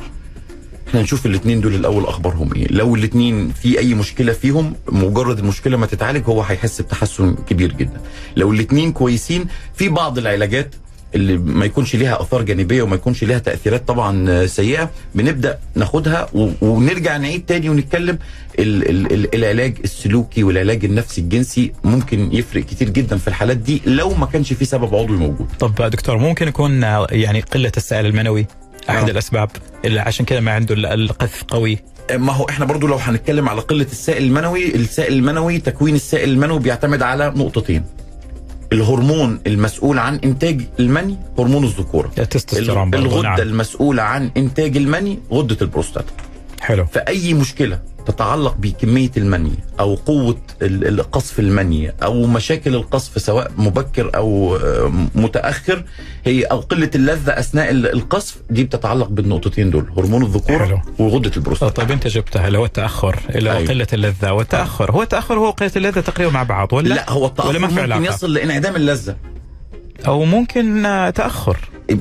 [0.88, 2.68] إحنا نشوف الاثنين دول الأول أخبارهم إيه.
[2.72, 8.02] لو الاثنين في أي مشكلة فيهم مجرد المشكلة ما تتعالج هو هيحس بتحسن كبير جدا.
[8.36, 10.76] لو الاثنين كويسين في بعض العلاجات
[11.16, 16.28] اللي ما يكونش ليها آثار جانبية وما يكونش ليها تأثيرات طبعا سيئة بنبدأ ناخدها
[16.62, 18.20] ونرجع نعيد تاني ونتكلم
[18.60, 23.82] ال ال ال العلاج السلوكي والعلاج النفسي الجنسي ممكن يفرق كتير جدا في الحالات دي
[23.86, 25.48] لو ما كانش في سبب عضوي موجود.
[25.60, 28.46] طب دكتور ممكن يكون آه، يعني قلة السائل المنوي
[28.90, 29.12] أحد آه.
[29.12, 29.50] الأسباب
[29.86, 31.78] اللي عشان كده ما عنده ال- القذف قوي؟
[32.14, 36.60] ما هو إحنا برضو لو هنتكلم على قلة السائل المنوي السائل المنوي تكوين السائل المنوي
[36.60, 37.84] بيعتمد على نقطتين.
[38.74, 42.12] الهرمون المسؤول عن إنتاج المني هرمون الذكورة.
[42.18, 43.40] التستوستيرون الغدة نعم.
[43.40, 46.14] المسؤولة عن إنتاج المني غدة البروستاتا.
[46.62, 46.86] حلو.
[46.86, 50.38] فأي مشكلة تتعلق بكمية المني أو قوة
[51.12, 55.84] قصف المني أو مشاكل القصف سواء مبكر أو آه، متأخر
[56.26, 60.26] هي أو قلة اللذة أثناء ال- القصف دي بتتعلق بالنقطتين دول هرمون حلو.
[60.26, 63.68] الذكوره وغدة البروستاتا طيب انت جبتها اللي هو التأخر اللي هو أيوة.
[63.70, 64.32] قلة اللذة.
[64.32, 67.68] والتاخر هو التأخر هو قلة اللذة تقريبا مع بعض ولا؟ لا هو التاخر ولا ما
[67.68, 69.16] ممكن علاقة؟ يصل لانعدام اللذة.
[70.08, 71.58] أو ممكن آه، تأخر.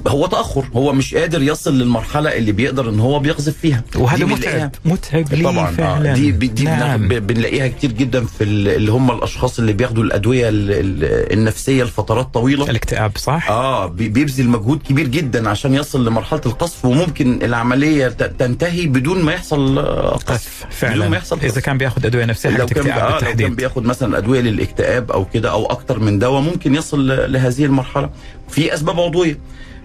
[0.09, 0.65] هو تأخر.
[0.75, 3.83] هو مش قادر يصل للمرحلة اللي بيقدر إن هو بيقذف فيها.
[3.97, 4.71] وهذا متعب.
[4.85, 7.09] متعب لي طبعا فعلا؟ آه دي دي نعم.
[7.09, 12.35] بنلاقيها كتير جدا في ال- اللي هم الأشخاص اللي بياخدوا الأدوية ال- ال- النفسية لفترات
[12.35, 12.71] طويلة.
[12.71, 18.87] الاكتئاب صح؟ آه بي- بيبذل مجهود كبير جدا عشان يصل لمرحلة القصف وممكن العملية تنتهي
[18.87, 20.27] بدون ما يحصل آه، قصف.
[20.27, 21.59] قذف بدون ما فعلا يحصل إذا قذف.
[21.59, 25.51] كان بياخذ أدوية نفسية لو كان آه لو كان بياخد مثلا أدوية للاكتئاب أو كده
[25.51, 28.11] أو أكتر من دواء ممكن يصل لهذه المرحلة.
[28.49, 29.39] في أسباب عضوية.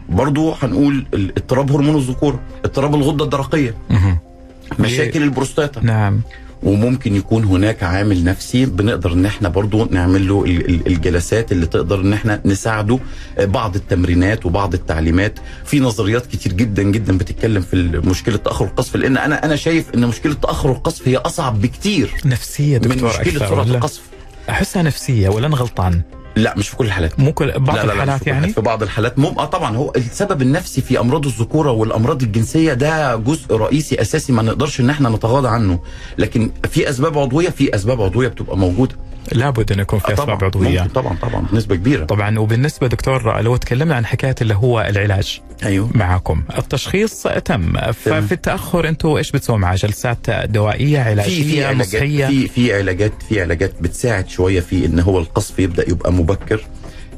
[0.10, 3.76] برضو هنقول اضطراب هرمون الذكوره اضطراب الغدة الدرقية.
[4.80, 5.82] مشاكل البروستاتا.
[5.84, 6.22] نعم.
[6.64, 11.66] وممكن يكون هناك عامل نفسي بنقدر إن إحنا برضو نعمل له ال- ال- الجلسات اللي
[11.66, 13.00] تقدر إن إحنا نساعده
[13.38, 15.40] آه، بعض التمرينات وبعض التعليمات.
[15.66, 20.08] في نظريات كتير جدا جدا بتتكلم في مشكلة تأخر القذف لأن أنا أنا شايف إن
[20.08, 24.02] مشكلة تأخر القذف هي أصعب بكتير نفسية من دكتور مشكلة أكثر سرعة ولا؟ القذف
[24.50, 26.02] أحسها نفسية ولا أنا غلطان؟
[26.38, 27.20] لا مش في كل الحالات.
[27.20, 28.54] مو كل بعض لا لا لا الحالات في كل يعني.
[28.54, 29.20] في بعض الحالات.
[29.20, 29.26] مم...
[29.26, 34.42] آه طبعا هو السبب النفسي في أمراض الذكورة والأمراض الجنسية ده جزء رئيسي أساسي ما
[34.42, 35.80] نقدرش إن إحنا نتغاضى عنه.
[36.18, 38.96] لكن في أسباب عضوية في أسباب عضوية بتبقى موجودة.
[39.32, 40.44] لابد أن يكون في آه أسباب طبعا.
[40.46, 40.82] عضوية.
[40.96, 41.46] طبعا طبعا.
[41.52, 42.06] بنسبه كبيرة.
[42.06, 45.90] طبعا وبالنسبة دكتور لو تكلمنا عن حكاية اللي هو العلاج أيوه.
[45.94, 47.78] معكم التشخيص تم.
[47.92, 52.74] ففي التأخر أنتم إيش بتسووا معاه جلسات دوائية في في علاجية علاجات نصحية في في
[52.74, 56.62] علاجات في علاجات بتساعد شوية في إن هو القصف يبدأ يبقى مبكر.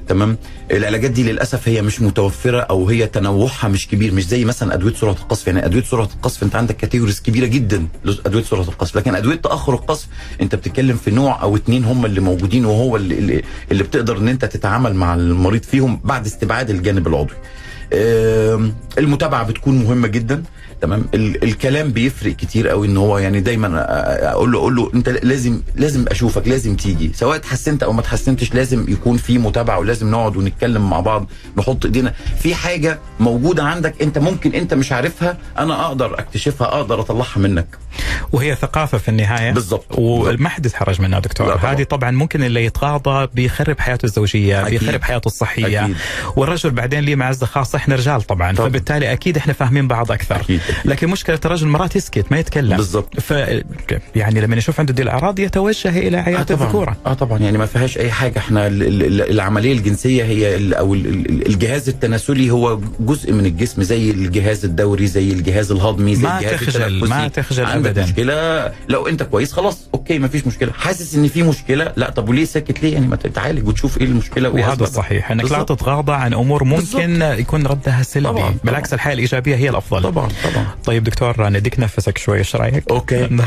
[0.09, 0.37] تمام؟
[0.71, 4.93] العلاجات دي للأسف هي مش متوفرة أو هي تنوعها مش كبير مش زي مثلا أدوية
[4.93, 5.47] سرعة القصف.
[5.47, 7.87] يعني أدوية سرعة القصف أنت عندك كاتيجوريز كبيرة جدا
[8.25, 8.95] ادويه سرعة القصف.
[8.95, 10.07] لكن أدوية تأخر القصف
[10.41, 14.27] أنت بتتكلم في نوع أو اتنين هم اللي موجودين وهو اللي, اللي, اللي بتقدر إن
[14.27, 17.35] أنت تتعامل مع المريض فيهم بعد استبعاد الجانب العضوي.
[18.97, 20.43] المتابعة بتكون مهمة جدا.
[20.81, 23.85] تمام ال- الكلام بيفرق كتير قوي ان هو يعني دايما
[24.31, 28.53] أقول له أقول له أنت لازم لازم أشوفك لازم تيجي سواء اتحسنت أو ما اتحسنتش
[28.53, 34.01] لازم يكون في متابعة ولازم نقعد ونتكلم مع بعض نحط إيدينا في حاجة موجودة عندك
[34.01, 37.67] أنت ممكن أنت مش عارفها أنا أقدر أكتشفها أقدر أطلعها منك
[38.31, 39.85] وهي ثقافة في النهاية بالضبط.
[39.97, 41.53] وما حد يتحرج منها دكتور.
[41.57, 44.79] هذه طبعا ممكن اللي يتغاضى بيخرب حياته الزوجية أكيد.
[44.79, 45.95] بيخرب حياته الصحية أكيد.
[46.35, 48.69] والرجل بعدين ليه معزة خاصة إحنا رجال طبعا, طبعا.
[48.69, 50.61] فبالتالي أكيد إحنا فاهمين بعض أكثر أكيد.
[50.85, 52.77] لكن مشكلة الرجل مرات يسكت ما يتكلم.
[52.77, 53.19] بالضبط.
[53.19, 53.31] ف
[54.15, 56.61] يعني لما يشوف عنده دي الاعراض يتوجه إلى عيادة طبعا.
[56.63, 57.39] الذكورة آه طبعا.
[57.39, 58.37] يعني ما فيهاش أي حاجة.
[58.39, 63.31] إحنا ال- ال- ال- العملية الجنسية هي ال- أو ال- ال- الجهاز التناسلي هو جزء
[63.33, 67.07] من الجسم زي الجهاز الدوري زي الجهاز الهضمي زي ما الجهاز تخجل،.
[67.09, 68.03] ما تخجل عندك أبداً.
[68.03, 69.89] مشكلة؟ لو أنت كويس خلاص.
[69.93, 70.71] okay ما فيش مشكلة.
[70.71, 72.09] حاسس إن في مشكلة؟ لا.
[72.09, 74.83] طب وليه ساكت ليه؟ يعني ما تتعالج وتشوف إيه المشكلة وهذا.
[74.83, 75.63] الصحيح إنك لا.
[75.63, 78.27] تتغاضى عن أمور ممكن يكون ردها سلبي.
[78.29, 80.01] طبعاً، بالعكس الحياة الإيجابية هي الأفضل.
[80.03, 80.58] طبعا طبعا.
[80.85, 82.91] طيب دكتور نديك نفسك شوي إيش رأيك؟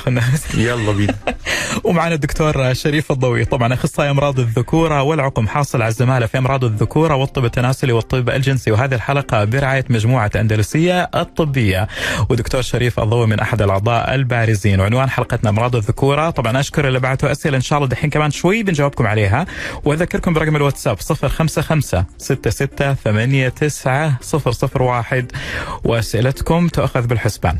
[0.09, 0.55] نفس.
[0.55, 1.14] يلا بينا.
[1.85, 3.44] ومعنا الدكتور شريف الضوي.
[3.44, 8.70] طبعا أخصائي أمراض الذكورة والعقم حاصل على الزمالة في أمراض الذكورة والطب التناسلي والطب الجنسي
[8.70, 11.88] وهذه الحلقة برعاية مجموعة أندلسية الطبية.
[12.29, 14.81] ودكتور شريف الضوي من أحد الأعضاء البارزين.
[14.81, 16.31] وعنوان حلقتنا أمراض الذكورة.
[16.31, 19.46] طبعا أشكر اللي بعثوا أسئلة إن شاء الله دحين كمان شوي بنجاوبكم عليها.
[19.85, 24.16] وأذكركم برقم الواتساب 055 66 89
[24.81, 25.33] 001
[25.85, 27.58] وأسئلتكم تؤخذ بالحسبان.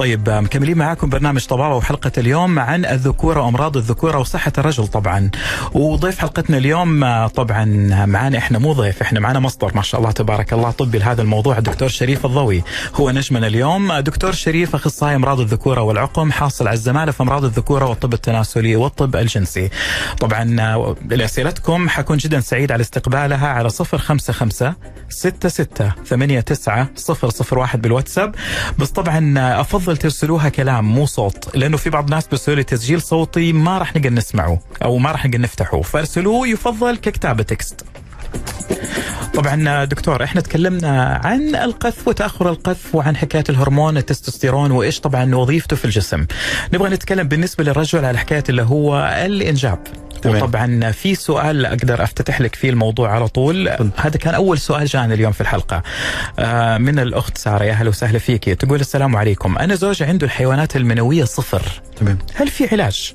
[0.00, 5.30] طيب مكملين معاكم برنامج طبابة وحلقة اليوم عن الذكورة وأمراض الذكورة وصحة الرجل طبعا.
[5.72, 7.64] وضيف حلقتنا اليوم آه، طبعا
[8.06, 11.58] معانا إحنا مو ضيف إحنا معانا مصدر ما شاء الله تبارك الله طبي لهذا الموضوع
[11.58, 12.62] الدكتور شريف الضوي
[12.94, 13.90] هو نجمنا اليوم.
[13.90, 18.76] آه، دكتور شريف أخصائي أمراض الذكورة والعقم حاصل على الزمالة في أمراض الذكورة والطب التناسلي
[18.76, 19.70] والطب الجنسي.
[20.20, 24.74] طبعا آه، لأسئلتكم حكون جدا سعيد على استقبالها على 055
[25.08, 26.86] 66 89
[27.52, 28.34] 001 بالواتساب.
[28.78, 29.60] بس طبعا آه،
[29.90, 33.96] افضل ترسلوها كلام مو صوت لأنه في بعض الناس بيرسلوا لي تسجيل صوتي ما راح
[33.96, 37.84] نقدر نسمعه أو ما راح نقدر نفتحه فارسلوه يفضل ككتابة تكست
[39.34, 45.76] طبعا دكتور إحنا تكلمنا عن القذف وتأخر القذف وعن حكاية الهرمون التستوستيرون وإيش طبعا وظيفته
[45.76, 46.26] في الجسم.
[46.72, 49.78] نبغى نتكلم بالنسبة للرجل على حكاية اللي هو الإنجاب.
[50.22, 50.36] تمام.
[50.36, 53.68] وطبعا في سؤال أقدر أفتتح لك فيه الموضوع على طول.
[53.96, 55.82] هذا كان أول سؤال جانا اليوم في الحلقة.
[56.38, 57.64] آه، من الأخت سارة.
[57.64, 58.44] يا أهلا وسهلا فيك.
[58.44, 59.58] تقول السلام عليكم.
[59.58, 61.62] أنا زوجي عنده الحيوانات المنوية صفر.
[61.96, 62.18] تمام.
[62.34, 63.14] هل في علاج؟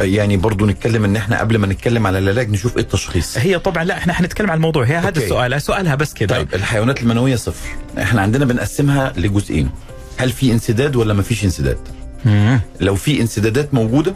[0.00, 3.38] يعني برضو نتكلم إن إحنا قبل ما نتكلم على العلاج نشوف إيه التشخيص.
[3.38, 4.84] هي طبعا لا إحنا حنتكلم عن الموضوع.
[4.84, 5.18] هي هذا.
[5.18, 5.62] السؤال.
[5.62, 6.36] سؤالها بس كده.
[6.36, 7.68] طيب الحيوانات المنوية صفر.
[7.98, 9.70] إحنا عندنا بنقسمها لجزئين.
[10.18, 11.78] هل في انسداد ولا ما فيش انسداد؟
[12.24, 12.60] مم.
[12.80, 14.14] لو في انسدادات موجودة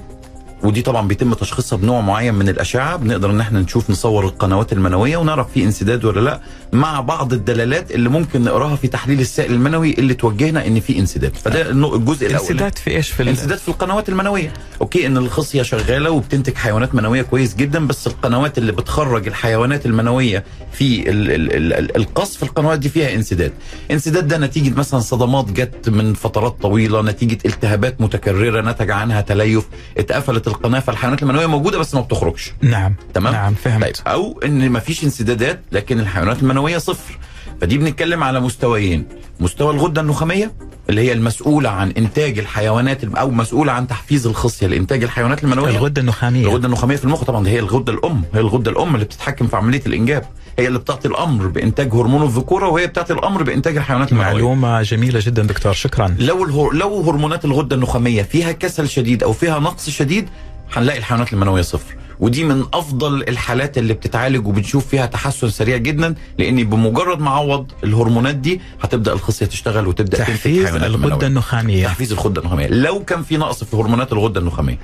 [0.62, 2.96] ودي طبعا بيتم تشخيصها بنوع معين من الأشعة.
[2.96, 6.40] بنقدر إن إحنا نشوف نصور القنوات المنوية ونعرف في انسداد ولا لأ
[6.72, 11.36] مع بعض الدلالات اللي ممكن نقراها في تحليل السائل المنوي اللي توجهنا إن في انسداد.
[11.36, 12.40] فده الجزء الأول.
[12.48, 14.52] انسداد في إيش؟ في انسداد في القنوات المنوية.
[14.80, 20.44] أوكي إن الخصية شغالة وبتنتج حيوانات منوية كويس جدا بس القنوات اللي بتخرج الحيوانات المنوية
[20.72, 23.52] في ال ال ال ال القصف القنوات دي فيها انسداد.
[23.90, 29.64] انسداد ده نتيجة مثلا صدمات جت من فترات طويلة نتيجة التهابات متكررة نتج عنها تليف
[29.98, 32.52] اتقفلت القناة فالحيوانات المنوية موجودة بس ما بتخرجش.
[32.60, 32.94] نعم.
[33.14, 33.84] تمام؟ نعم فهمت.
[33.84, 37.18] طيب أو إن ما فيش انسدادات لكن الحيوانات المنوية صفر.
[37.60, 39.04] فدي بنتكلم على مستويين.
[39.40, 40.52] مستوى الغدة النخامية
[40.90, 45.70] اللي هي المسؤولة عن إنتاج الحيوانات أو مسؤولة عن تحفيز الخصية لانتاج الحيوانات المنوية.
[45.70, 46.42] الغدة النخامية.
[46.42, 49.82] الغدة النخامية في المخ طبعا هي الغدة الأم هي الغدة الأم اللي بتتحكم في عملية
[49.86, 50.24] الإنجاب.
[50.58, 54.32] هي اللي بتعطي الأمر بإنتاج هرمون الذكورة وهي بتعطي الأمر بإنتاج الحيوانات المنوية.
[54.32, 55.72] معلومة جميلة جدا دكتور.
[55.72, 56.16] شكرا.
[56.18, 56.72] لو الهر...
[56.74, 60.28] لو هرمونات الغدة النخامية فيها كسل شديد أو فيها نقص شديد
[60.72, 61.96] هنلاقي الحيوانات المنويه صفر.
[62.20, 67.72] ودي من أفضل الحالات اللي بتتعالج وبنشوف فيها تحسن سريع جدا لأن بمجرد ما عوض
[67.84, 71.26] الهرمونات دي هتبدأ الخصية تشتغل وتبدأ تحفيز الغدة.
[71.26, 71.84] النخامية.
[71.86, 72.66] تحفيز الغدة النخامية.
[72.66, 74.78] لو كان في نقص في هرمونات الغدة النخامية.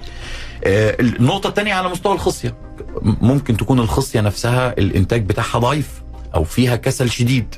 [0.65, 2.55] آه، النقطه الثانية على مستوى الخصية.
[3.03, 5.89] ممكن تكون الخصية نفسها الإنتاج بتاعها ضعيف
[6.35, 7.55] أو فيها كسل شديد.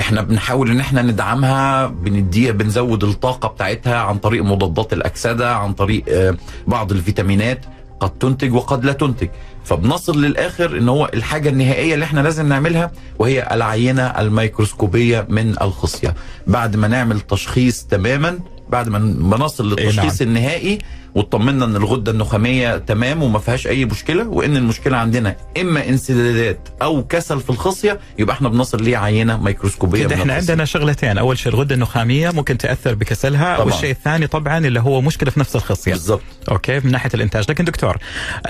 [0.00, 6.04] إحنا بنحاول ان إحنا ندعمها بنديها بنزود الطاقة بتاعتها عن طريق مضادات الأكسدة عن طريق
[6.08, 7.60] آه، بعض الفيتامينات
[8.00, 9.28] قد تنتج وقد لا تنتج
[9.64, 16.14] فبنصل للآخر إن هو الحاجة النهائية اللي إحنا لازم نعملها وهي العينة الميكروسكوبية من الخصية
[16.46, 20.30] بعد ما نعمل تشخيص تماما بعد ما ما نصل إيه للتشخيص نعم.
[20.30, 20.78] النهائي
[21.14, 27.04] واطمنا إن الغدة النخامية تمام وما فيهاش أي مشكلة وإن المشكلة عندنا إما انسدادات أو
[27.04, 30.52] كسل في الخصية يبقى إحنا بنصل ليه عينة ميكروسكوبية كده إحنا الخصية.
[30.52, 33.66] عندنا شغلتين أول شيء الغدة النخامية ممكن تأثر بكسلها طبعاً.
[33.66, 37.64] والشيء الثاني طبعا اللي هو مشكلة في نفس الخصية بالظبط okay من ناحية الإنتاج لكن
[37.64, 37.96] دكتور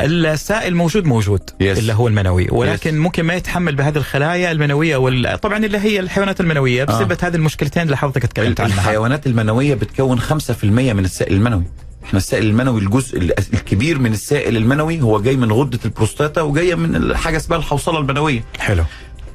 [0.01, 1.63] السائل موجود موجود Yes.
[1.79, 2.95] اللي هو المنوي ولكن Yes.
[2.95, 5.41] ممكن ما يتحمل بهذه الخلايا المنوية وال...
[5.41, 10.21] طبعا اللي هي الحيوانات المنوية بسبب هذه المشكلتين اللي حضرتك تكلمت عنها الحيوانات المنوية بتكون
[10.21, 10.25] 5%
[10.65, 11.65] من السائل المنوي
[12.05, 16.75] إحنا السائل المنوي الجزء ال- الكبير من السائل المنوي هو جاي من غدة البروستاتا وجاية
[16.75, 18.85] من حاجة اسمها الحوصلة المنويه حلو.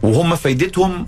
[0.01, 1.07] وهم فايدتهم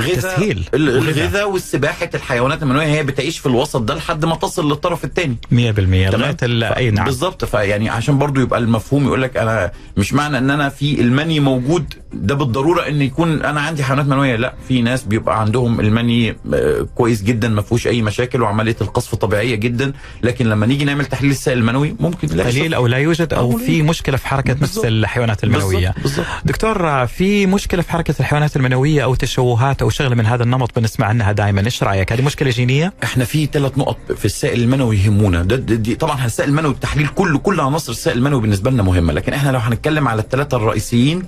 [0.00, 0.64] غذاء تسهيل.
[0.74, 5.54] الغذاء والسباحة الحيوانات المنويه هي بتعيش في الوسط ده لحد ما تصل للطرف الثاني 100%
[5.54, 6.36] لغاية
[6.76, 7.04] أي نعم.
[7.04, 7.44] بالظبط.
[7.44, 11.94] فيعني عشان برضو يبقى المفهوم يقول لك أنا مش معنى إن أنا في المني موجود
[12.12, 16.86] ده بالضرورة إن يكون أنا عندي حيوانات منويه لا في ناس بيبقى عندهم المني آه،
[16.94, 21.30] كويس جدا ما فيهوش أي مشاكل وعملية القصف طبيعية جدا لكن لما نيجي نعمل تحليل
[21.30, 24.78] السائل المنوي ممكن قليل أو لا يوجد أو أو في مشكلة في حركة نفس.
[24.84, 25.88] الحيوانات المنوية.
[25.88, 26.26] بالظبط بالظبط.
[26.44, 31.06] دكتور في مشكلة في حركة الحيوانات المنوية أو تشوهات أو شغلة من هذا النمط بنسمع
[31.06, 35.42] عنها دائما إيش رأيك؟ هذه مشكلة جينية؟ إحنا في ثلاث نقط في السائل المنوي يهمونا.
[35.42, 39.12] ده, ده دي طبعا السائل المنوي التحليل كله كل عناصر السائل المنوي بالنسبة لنا مهمة.
[39.12, 41.22] لكن إحنا لو هنتكلم على الثلاثة الرئيسيين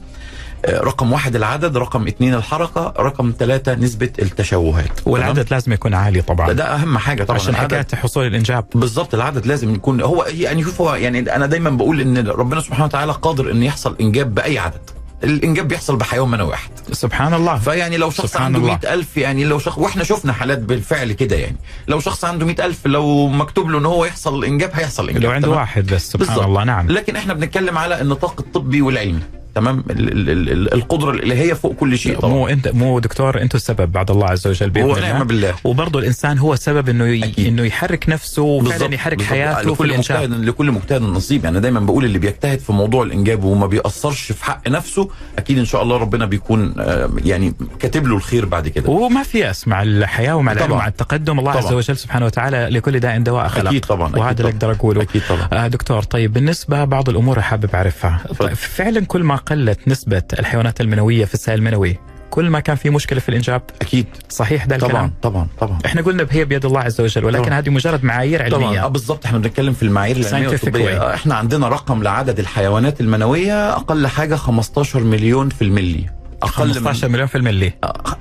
[0.65, 5.01] آه، رقم واحد العدد رقم اثنين الحركة رقم ثلاثة نسبة التشوهات.
[5.07, 6.53] والعدد لازم يكون عالي؟ طبعا.
[6.53, 7.41] ده, أهم حاجة طبعا.
[7.41, 7.57] عشان.
[7.57, 8.65] حكاية حصول الإنجاب.
[8.75, 12.85] بالظبط العدد لازم يكون هو يعني شوف هو يعني أنا دايما بقول إن ربنا سبحانه
[12.85, 15.00] وتعالى قادر إن يحصل إنجاب بأي عدد.
[15.25, 18.79] الإنجاب بيحصل بحيوان منوي واحد سبحان الله فيعني لو شخص عنده الله.
[18.83, 21.57] مئة ألف يعني لو شخص وإحنا شفنا حالات بالفعل كده يعني
[21.89, 25.31] لو شخص عنده مئة ألف لو مكتوب له إن هو يحصل إنجاب هيحصل إنجاب لو
[25.31, 26.47] عنده؟ واحد بس سبحان بالظبط.
[26.47, 29.23] الله نعم لكن إحنا بنتكلم على النطاق الطبي والعلمي
[29.55, 32.31] تمام؟ ال- ال- ال- ال- القدرة الإلهية فوق كل شيء طبعا.
[32.31, 35.13] مو انت مو دكتور أنتم السبب بعد الله عز وجل بإذن هو الله.
[35.13, 35.55] نعم بالله.
[35.65, 37.49] وبرضه الإنسان هو السبب إنه ي...
[37.49, 39.23] إنه يحرك نفسه وفعلا يحرك.
[39.23, 41.45] حياته لكل مجتهد لكل مجتهد نصيب.
[41.45, 45.09] يعني دايما بقول اللي بيجتهد في موضوع الإنجاب وما بيأثرش في حق نفسه
[45.39, 48.91] أكيد إن شاء الله ربنا بيكون آه، يعني كاتب له الخير بعد كده.
[48.91, 50.73] وما في يأس مع الحياة ومع العلم.
[50.73, 51.39] ومع التقدم.
[51.39, 51.75] الله عز طبعاً.
[51.75, 53.67] وجل سبحانه وتعالى لكل داء دواء خلق.
[53.69, 55.03] أكيد طبعا وهذا اللي أقدر أقوله.
[55.03, 55.49] أكيد طبعا.
[55.53, 58.21] آه دكتور طيب بالنسبة بعض الأمور حابب أعرفها.
[58.55, 61.97] فعلا كل ما قلت نسبة الحيوانات المنوية في السائل المنوي.
[62.31, 63.63] كل ما كان في مشكلة في الإنجاب.
[63.83, 64.07] أكيد.
[64.29, 65.13] صحيح ده طبعا الكلام.
[65.23, 67.59] طبعا طبعا إحنا قلنا هي بيد الله عز وجل ولكن طبعاً.
[67.59, 68.65] هذه مجرد معايير طبعا.
[68.65, 68.85] علمية.
[68.85, 71.01] آه بالظبط إحنا بنتكلم في المعايير العلمية.
[71.01, 76.07] آه، إحنا عندنا رقم لعدد الحيوانات المنوية أقل حاجة 15 مليون في الملي
[76.43, 77.73] أقل 15 من مليون في الملي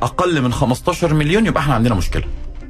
[0.02, 2.24] أقل من 15 مليون يبقى إحنا عندنا مشكلة.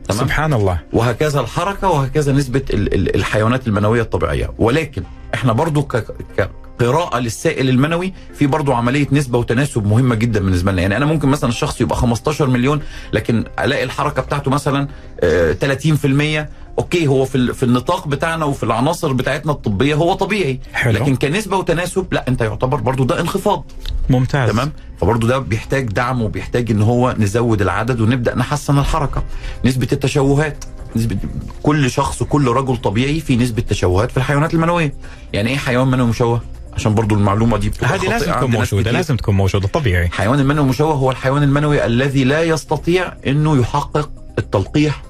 [0.07, 0.79] تمام؟ سبحان الله.
[0.93, 4.49] وهكذا الحركة وهكذا نسبة ال- ال- الحيوانات المنوية الطبيعية.
[4.57, 5.97] ولكن إحنا برضو ك
[6.37, 10.81] ك قراءة للسائل المنوي في برضو عملية نسبة وتناسب مهمة جدا بالنسبة لنا.
[10.81, 12.79] يعني أنا ممكن مثلا الشخص يبقى 15 مليون
[13.13, 14.87] لكن ألاقي الحركة بتاعته مثلا
[15.21, 20.59] آه، 30% أوكي هو في في النطاق بتاعنا وفي العناصر بتاعتنا الطبية هو طبيعي.
[20.73, 20.91] حلو.
[20.99, 23.71] لكن كنسبة وتناسب لا أنت يعتبر برضو ده انخفاض.
[24.09, 24.49] ممتاز.
[24.51, 29.23] تمام؟ فبرضه ده بيحتاج دعم وبيحتاج إن هو نزود العدد ونبدأ نحسن الحركة.
[29.65, 30.65] نسبة التشوهات
[30.95, 31.17] نسبة
[31.63, 34.93] كل شخص وكل رجل طبيعي في نسبة تشوهات في الحيوانات المنوية.
[35.33, 36.41] يعني إيه حيوان منوي مشوه؟
[36.79, 38.91] عشان برضو المعلومة دي هذه لازم تكون موجودة.
[38.91, 44.09] لازم تكون موجودة طبيعي الحيوان المنوي المشوه هو الحيوان المنوي الذي لا يستطيع إنه يحقق
[44.39, 45.01] التلقيح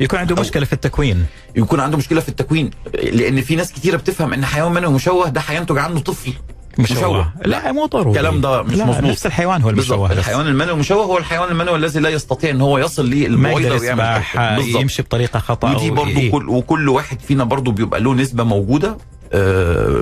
[0.00, 2.70] يكون عنده مشكلة في التكوين يكون عنده مشكلة في التكوين
[3.12, 6.32] لأن في ناس كتيرة بتفهم إن حيوان منوي مشوه ده هينتج عنه طفل
[6.78, 9.04] مشوه لا مو ضروري الكلام ده مش مظبوط.
[9.10, 10.12] نفس الحيوان هو المشوه.
[10.12, 14.22] الحيوان المنوي المشوه هو الحيوان المنوي الذي لا يستطيع إن هو يصل يقدر ويعمل.
[14.60, 16.30] يمشي بطريقة خطأ ودي أو برضو إيه.
[16.32, 18.96] كل وكل واحد فينا برضو بيبقى له نسبة موجودة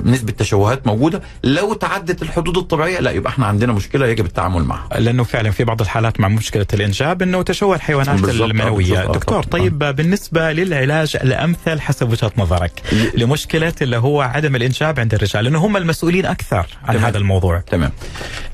[0.04, 1.22] نسبة تشوهات موجودة.
[1.44, 5.00] لو تعدت الحدود الطبيعية لا يبقى إحنا عندنا مشكلة يجب التعامل معها.
[5.00, 9.02] لأنه فعلا في بعض الحالات مع مشكلة الانجاب إنه تشوه الحيوانات آه، المنوية.
[9.02, 9.42] آه، دكتور.
[9.42, 12.82] طيب بالنسبة للعلاج الأمثل حسب وجهة نظرك
[13.14, 17.04] لمشكلة اللي هو عدم الانجاب عند الرجال لأنه هم المسؤولين أكثر عن تمام.
[17.04, 17.58] هذا الموضوع.
[17.58, 17.92] تمام.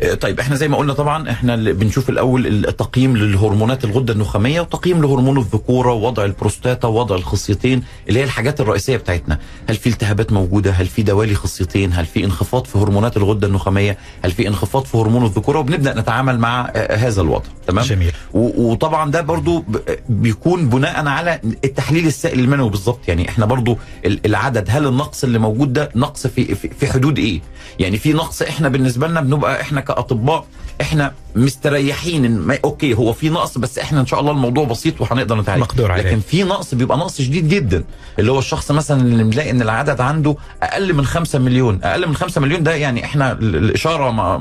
[0.03, 4.61] آه، طيب إحنا زي ما قلنا طبعا إحنا اللي بنشوف الأول التقييم للهرمونات الغدة النخامية
[4.61, 9.39] وتقييم لهرمون الذكورة ووضع البروستاتا ووضع الخصيتين اللي هي الحاجات الرئيسية بتاعتنا.
[9.69, 13.99] هل في التهابات موجودة؟ هل في دوالي خصيتين هل في انخفاض في هرمونات الغده النخاميه؟
[14.25, 18.13] هل في انخفاض في هرمون الذكوره؟ وبنبدأ نتعامل مع آه، هذا الوضع تمام؟ جميل.
[18.35, 19.65] وطبعا ده برضو
[20.09, 23.09] بيكون بناء على التحليل السائل المنوي بالظبط.
[23.09, 27.41] يعني إحنا برضو ال- العدد هل النقص اللي موجود ده نقص في في حدود إيه؟
[27.79, 30.47] يعني في نقص إحنا بالنسبة لنا بنبقى إحنا كأطباء
[30.81, 35.63] إحنا مستريحين أوكي هو في نقص بس إحنا إن شاء الله الموضوع بسيط وهنقدر نتعالج.
[35.63, 36.03] مقدور عليه.
[36.03, 37.85] لكن في نقص بيبقى نقص شديد جدا.
[38.19, 41.81] اللي هو الشخص مثلا اللي بنلاقي إن العدد عنده أقل من 5 مليون.
[41.85, 44.37] أقل من 5 مليون ده يعني إحنا ال- الإشارة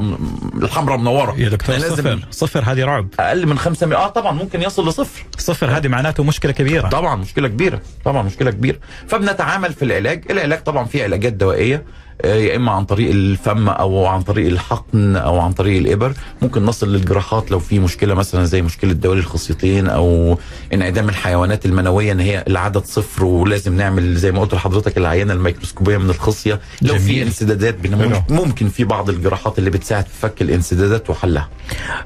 [0.63, 1.35] الحمراء منورة.
[1.37, 2.19] يا دكتور صفر.
[2.31, 3.07] صفر هذه رعب.
[3.19, 4.01] أقل من 5 مليون.
[4.01, 5.23] آه طبعا ممكن يصل لصفر.
[5.37, 6.87] صفر هذه معناته مشكلة كبيرة.
[6.89, 7.81] طبعا مشكلة كبيرة.
[8.05, 8.77] طبعا مشكلة كبيرة.
[9.07, 10.23] فبنتعامل في العلاج.
[10.29, 11.83] العلاج طبعا فيه علاجات دوائية.
[12.25, 16.13] يا إما عن طريق الفم أو عن طريق الحقن أو عن طريق الإبر.
[16.41, 20.37] ممكن نصل للجراحات لو في مشكلة مثلا زي مشكلة دوالي الخصيتين أو
[20.73, 25.97] انعدام الحيوانات المنوية إن هي العدد صفر ولازم نعمل زي ما قلت لحضرتك العينة الميكروسكوبية
[25.97, 26.59] من الخصية.
[26.81, 27.21] لو في جميل.
[27.23, 28.23] انسدادات بن- حلو.
[28.29, 31.49] ممكن في بعض الجراحات اللي بتساعد في فك الانسدادات وحلها.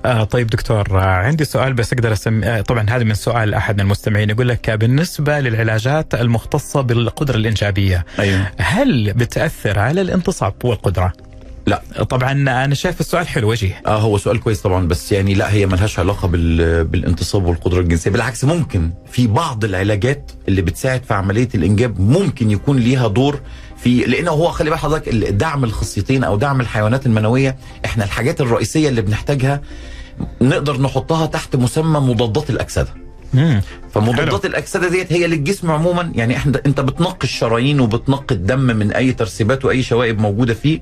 [0.05, 3.79] آه طيب دكتور آه عندي سؤال بس أقدر اسم آه طبعا هذا من سؤال أحد
[3.79, 4.29] المستمعين.
[4.29, 8.47] يقول لك آه، بالنسبة للعلاجات المختصة بالقدرة الإنجابية أيوه.
[8.57, 11.13] هل بتأثر على الانتصاب والقدرة؟
[11.67, 11.81] لا.
[12.09, 15.65] طبعا أنا شايف السؤال حلو وجيه آه هو سؤال كويس طبعا بس يعني لا هي
[15.65, 18.11] ملهاش علاقة بال بالانتصاب والقدرة الجنسية.
[18.11, 23.39] بالعكس ممكن في بعض العلاجات اللي بتساعد في عملية الإنجاب ممكن يكون ليها دور
[23.77, 28.89] في لأنه هو خلي بال حضرتك دعم الخصيتين أو دعم الحيوانات المنوية إحنا الحاجات الرئيسية
[28.89, 29.61] اللي بنحتاجها
[30.41, 32.93] نقدر نحطها تحت مسمى مضادات الأكسدة.
[33.33, 33.61] مم.
[33.93, 39.11] فمضادات الاكسده ديت هي للجسم عموما يعني إحنا أنت بتنقي الشرايين وبتنقي الدم من أي
[39.13, 40.79] ترسيبات وأي شوائب موجودة فيه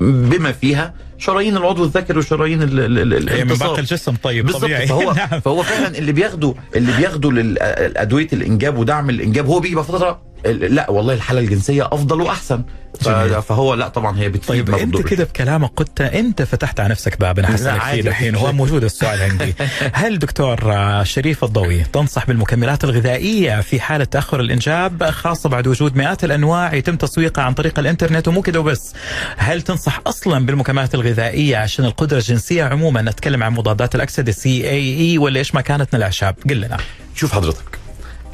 [0.00, 3.54] بما فيها شرايين العضو الذكري وشرايين ال- ال- ال- هي من.
[3.54, 5.40] باقي الجسم طيب طبيعي فهو نعم.
[5.40, 11.14] فهو فعلا اللي بياخدوا اللي بياخدوا للادويه الإنجاب ودعم الإنجاب هو بيجي فتره لا والله
[11.14, 12.62] الحالة الجنسية أفضل وأحسن
[13.02, 13.42] جميل.
[13.42, 15.08] فهو لا طبعا هي بتفيد طيب أنت.
[15.08, 18.02] كده بكلامك قلت أنت فتحت على نفسك باب أنا حسألك فيه عادي.
[18.02, 19.54] دحين هو موجود السؤال عندي
[19.92, 26.24] هل دكتور شريف الضوي تنصح بالمكملات الغذائية في حالة تأخر الإنجاب خاصة بعد وجود مئات
[26.24, 28.94] الأنواع يتم تسويقها عن طريق الإنترنت ومو كده وبس
[29.36, 34.98] هل تنصح أصلا بالمكملات الغذائية عشان القدرة الجنسية عموما نتكلم عن مضادات الأكسدة سي إي
[35.00, 36.76] إي ولا إيش ما كانت من الأعشاب قل لنا
[37.14, 37.78] شوف حضرتك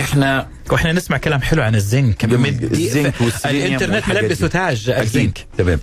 [0.00, 3.14] إحنا وإحنا نسمع كلام حلو عن الزنك الزنك
[3.46, 4.44] الإنترنت والحاجات ملبس دي.
[4.44, 5.02] وتاج أكيد.
[5.02, 5.80] الزنك تمام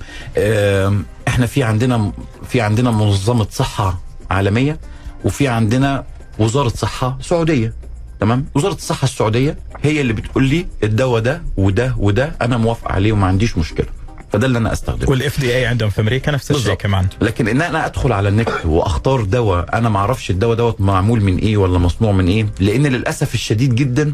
[1.28, 2.12] إحنا في عندنا
[2.50, 4.80] في عندنا منظمة صحة عالمية
[5.26, 6.04] وفي عندنا
[6.40, 7.74] وزارة صحة سعودية
[8.20, 13.12] تمام وزارة الصحة السعودية هي اللي بتقول لي الدواء ده وده وده أنا موافق عليه
[13.12, 13.88] وما عنديش مشكلة
[14.32, 15.10] فده اللي أنا أستخدمه.
[15.10, 16.74] والاف دي اي عندهم في أمريكا نفس الشيء.
[16.74, 17.08] كمان.
[17.22, 21.38] لكن إن أنا أدخل على النت وأختار دواء أنا ما أعرفش الدواء دوت معمول من
[21.38, 24.14] إيه ولا مصنوع من إيه لأن للأسف الشديد جدا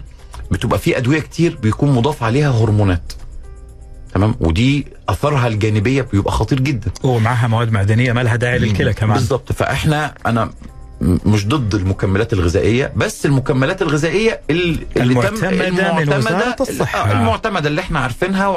[0.52, 3.14] بتبقى في أدوية كتير بيكون مضاف عليها هرمونات.
[4.14, 6.92] تمام؟ ودي أثرها الجانبية بيبقى خطير جدا.
[7.04, 9.18] ومعها مواد معدنية ما لها داعي للكلى كمان.
[9.18, 10.50] بالظبط فإحنا أنا
[11.02, 17.00] مش ضد المكملات الغذائية بس المكملات الغذائية ال- اللي المعتمدة من وزارة الصحة.
[17.00, 18.48] آه، المعتمدة اللي إحنا عارفينها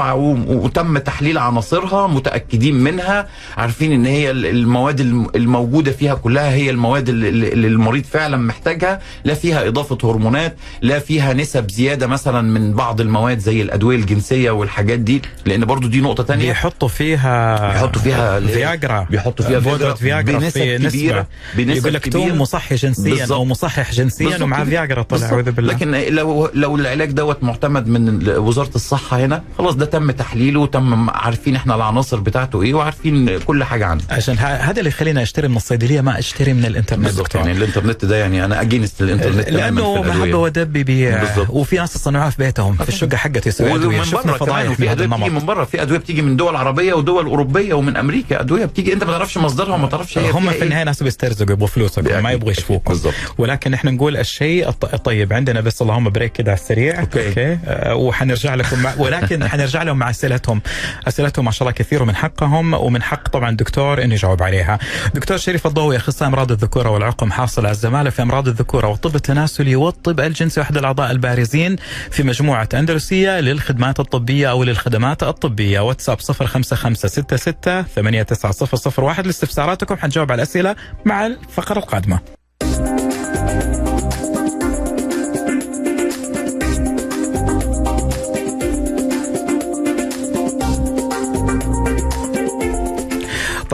[0.48, 6.70] وتم تحليل عناصرها متأكدين منها عارفين إن هي ال- المواد الم- الموجودة فيها كلها هي
[6.70, 12.72] المواد اللي- المريض فعلا محتاجها لا فيها إضافة هرمونات لا فيها نسب زيادة مثلا من
[12.72, 18.03] بعض المواد زي الأدوية الجنسية والحاجات دي لأن برضو دي نقطة تانية بيحطوا فيها بيحطوا
[18.03, 19.61] فيها فياجرا بيحطوا فيها
[19.94, 22.28] فياجرا بنسب في كبيرة بنسب يقول لك كبيرة.
[22.29, 23.33] توم مصحي جنسيا بالظبط.
[23.33, 24.64] أو مصحح جنسيا ومع.
[24.64, 25.27] فياجرا طلع.
[25.27, 25.73] اعوذ بالله.
[25.73, 31.11] لكن لو لو العلاج دوت معتمد من وزارة الصحة هنا خلاص ده تم تحليله وتم
[31.11, 34.01] عارفين إحنا العناصر بتاعته إيه وعارفين كل حاجة عنه.
[34.11, 37.41] عشان هذا اللي يخليني أشتري من الصيدلية ما أشتري من الإنترنت بالظبط دكتور.
[37.41, 40.09] يعني الإنترنت ده يعني أنا أجينست الإنترنت لأنه في.
[40.09, 41.25] محبه ودب بيبيع.
[41.49, 44.03] وفي ناس صنعوها في بيتهم في الشقة حقتي يسوي أدوية.
[44.03, 47.75] شفنا فضايح هذا أدوية بتيجي من بره في أدوية بتيجي من دول عربية ودول أوروبية
[47.75, 48.41] ومن أمريكا.
[48.41, 48.93] أدوية بتيجي.
[48.93, 50.62] أنت ما تعرفش مصدرها وما تعرفش هي هم فيها في إيه.
[50.62, 52.31] النهاية ناس بيسترزقوا فلوسهم ما.
[52.31, 53.14] يبغوا يشوفوكم بالضبط.
[53.38, 55.61] ولكن إحنا نقول الشيء الط- الطيب عندنا.
[55.61, 57.00] بس اللهم break كده على السريع.
[57.01, 57.29] okay.
[57.29, 57.59] Okay.
[57.66, 60.61] آه، وحنرجع لكم مع ولكن حنرجع لهم مع أسئلتهم.
[61.09, 64.78] أسئلتهم ما شاء الله كثير ومن حقهم ومن حق طبعا الدكتور إنه يجاوب عليها.
[65.14, 69.76] دكتور شريف الضوئي أخصائي أمراض الذكورة والعقم حاصل على الزمالة في أمراض الذكورة والطب التناسلي
[69.76, 71.76] والطب الجنسي واحد الأعضاء البارزين
[72.11, 75.80] في مجموعة أندلسية للخدمات الطبية أو للخدمات الطبية.
[75.80, 77.55] واتساب 05566
[77.95, 79.97] 8900 لاستفساراتكم.
[79.97, 82.07] حنجاوب على الأسئلة مع الفقرة القادمة.
[82.09, 82.38] rytmą.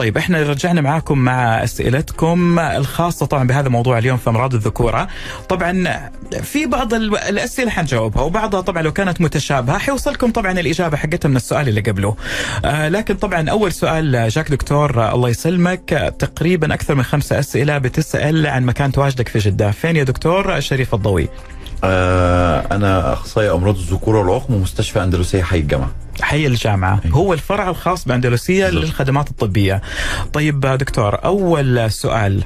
[0.05, 5.07] طيب إحنا رجعنا معاكم مع أسئلتكم الخاصة طبعا بهذا الموضوع اليوم في أمراض الذكورة.
[5.49, 6.01] طبعا
[6.41, 11.35] في بعض ال- الأسئلة حنجاوبها وبعضها طبعا لو كانت متشابهة حيوصلكم طبعا الإجابة حقتها من
[11.35, 12.15] السؤال اللي قبله.
[12.65, 15.93] آه لكن طبعا أول سؤال جاك دكتور آه الله يسلمك.
[15.93, 19.71] آه، تقريبا أكثر من خمسة أسئلة بتسأل عن مكان تواجدك في جدة.
[19.71, 21.27] فين يا دكتور؟ شريف الضوي.
[21.83, 25.91] آه أنا أخصائي أمراض الذكورة والعقم ومستشفى أندلسية حي الجامعة.
[26.21, 26.99] حي الجامعة.
[27.05, 27.15] أيوة.
[27.15, 28.83] هو الفرع الخاص بأندلسية بالضبط.
[28.83, 29.81] للخدمات الطبية.
[30.33, 32.43] طيب دكتور أول سؤال.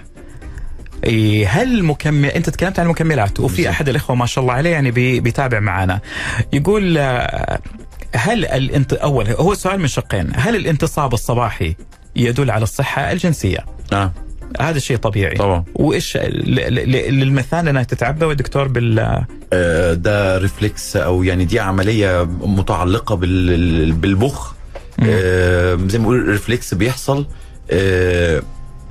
[1.04, 3.70] إيه، هل مكمل أنت تكلمت عن المكملات وفي.
[3.70, 5.20] أحد الإخوة ما شاء الله عليه يعني بي...
[5.20, 6.00] بيتابع معنا.
[6.54, 7.60] يقول آه،
[8.16, 8.94] هل الانت...
[8.94, 10.32] أول هو سؤال من شقين.
[10.36, 11.76] هل الانتصاب الصباحي
[12.16, 14.12] يدل على الصحة الجنسية؟ نعم.
[14.62, 15.36] هذا شيء طبيعي.
[15.36, 15.64] طبعا.
[15.76, 16.22] وإيش ل...
[16.56, 16.76] ل...
[16.92, 19.24] ل- للمثال انها تتعبى والدكتور بال
[19.54, 24.52] آه، ده reflex أو يعني دي عملية متعلقة بال- بالمخ.
[25.04, 27.28] آه، زي ما بقول reflex بيحصل
[27.72, 28.42] آه،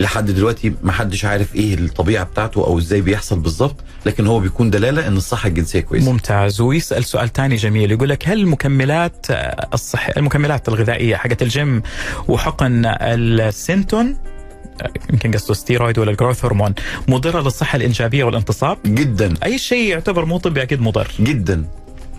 [0.00, 4.70] لحد دلوقتي ما حدش عارف إيه الطبيعة بتاعته أو إزاي بيحصل بالظبط لكن هو بيكون
[4.70, 6.12] دلالة إن الصحة الجنسية كويسة.
[6.12, 6.60] ممتاز.
[6.60, 9.26] ويسأل سؤال ثاني جميل يقول لك هل المكملات
[9.74, 11.82] الصح المكملات الغذائية حقت الجيم
[12.28, 14.16] وحقن السنتون
[15.12, 16.74] يمكن قصده ستيرويد ولا ال growth hormone
[17.08, 19.34] مضرة للصحة الإنجابية والانتصاب؟ جدا.
[19.44, 21.10] أي شيء يعتبر مو طبي أكيد مضر.
[21.20, 21.64] جدا.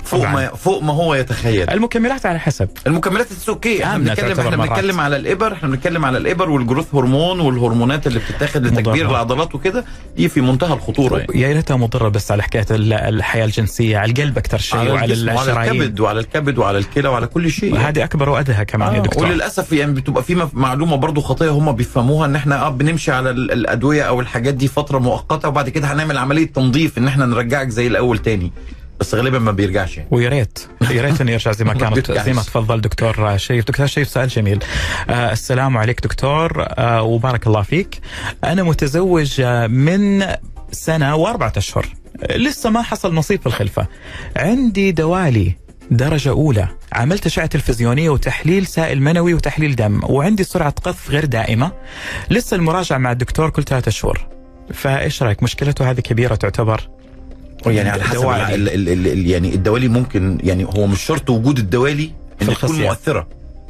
[0.03, 0.33] فوق طبعاً.
[0.33, 1.69] ما فوق ما هو يتخيل.
[1.69, 2.69] المكملات على حسب.
[2.87, 4.55] المكملات it's okay إحنا آمنة بنتكلم إحنا.
[4.65, 9.09] بنتكلم على الإبر إحنا بنتكلم على الإبر وال growth hormone والهرمونات اللي بتتاخد لتكبير.
[9.09, 9.85] العضلات وكده.
[10.17, 11.25] دي في منتهى الخطورة.
[11.35, 15.13] يا ريتها مضرة بس على حكاية ال- الحياة الجنسية على القلب أكثر شيء على وعلى
[15.33, 17.77] وعلى الشرايين الكبد وعلى الكبد وعلى الكلى وعلى كل شيء.
[17.77, 19.23] هذه أكبر وأدهى كمان يا آه دكتور.
[19.25, 23.51] وللأسف يعني بتبقى في معلومة برضو خاطئه هم بيفهموها إن إحنا آه بنمشي على ال-
[23.51, 27.87] الأدوية أو الحاجات دي فترة مؤقتة وبعد كده هنعمل عملية تنظيف إن إحنا نرجعك زي
[27.87, 28.51] الأول تاني.
[28.99, 30.09] بس غالبا ما بيرجعش يعني.
[30.11, 30.59] ويا ريت.
[30.91, 32.11] يا ريت انه يرجع زي ما كانت.
[32.11, 33.65] زي ما تفضل دكتور شريف.
[33.65, 34.63] دكتور شريف سؤال جميل.
[35.09, 36.65] آه السلام عليك دكتور.
[36.69, 37.99] آه وبارك الله فيك.
[38.43, 40.25] أنا متزوج آه، من
[40.71, 41.85] سنة وأربعة أشهر.
[42.35, 43.87] لسه ما حصل نصيب في الخلفة.
[44.37, 45.55] عندي دوالي
[45.91, 46.67] درجة أولى.
[46.93, 49.99] عملت أشعة تلفزيونية وتحليل سائل منوي وتحليل دم.
[50.03, 51.71] وعندي سرعة قذف غير دائمة.
[52.29, 54.27] لسه المراجعة مع الدكتور كل ثلاثة أشهر
[54.73, 56.89] فإيش رأيك؟ مشكلته هذه كبيرة تعتبر.
[57.65, 58.55] يعني على حسب دوالي.
[58.55, 62.81] ال ال ال ال يعني الدوالي ممكن يعني هو مش شرط وجود الدوالي إن تكون.
[62.81, 63.27] مؤثرة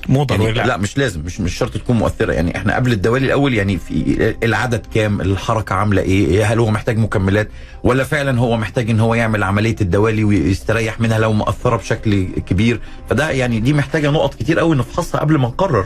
[0.09, 0.67] مو يعني لا.
[0.67, 4.35] لا مش لازم مش مش شرط تكون مؤثرة يعني إحنا قبل الدوالي الأول يعني في
[4.43, 7.49] العدد كام الحركة عاملة إيه هل هو محتاج مكملات
[7.83, 12.79] ولا فعلا هو محتاج إن هو يعمل عملية الدوالي ويستريح منها لو مؤثرة بشكل كبير
[13.09, 15.85] فده يعني دي محتاجة نقط كتير قوي نفحصها قبل ما نقرر.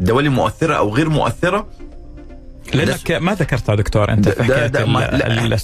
[0.00, 1.66] الدوالي مؤثرة أو غير مؤثرة
[2.74, 5.56] لأنك ما ذكرتها دكتور أنت في حكايه ما-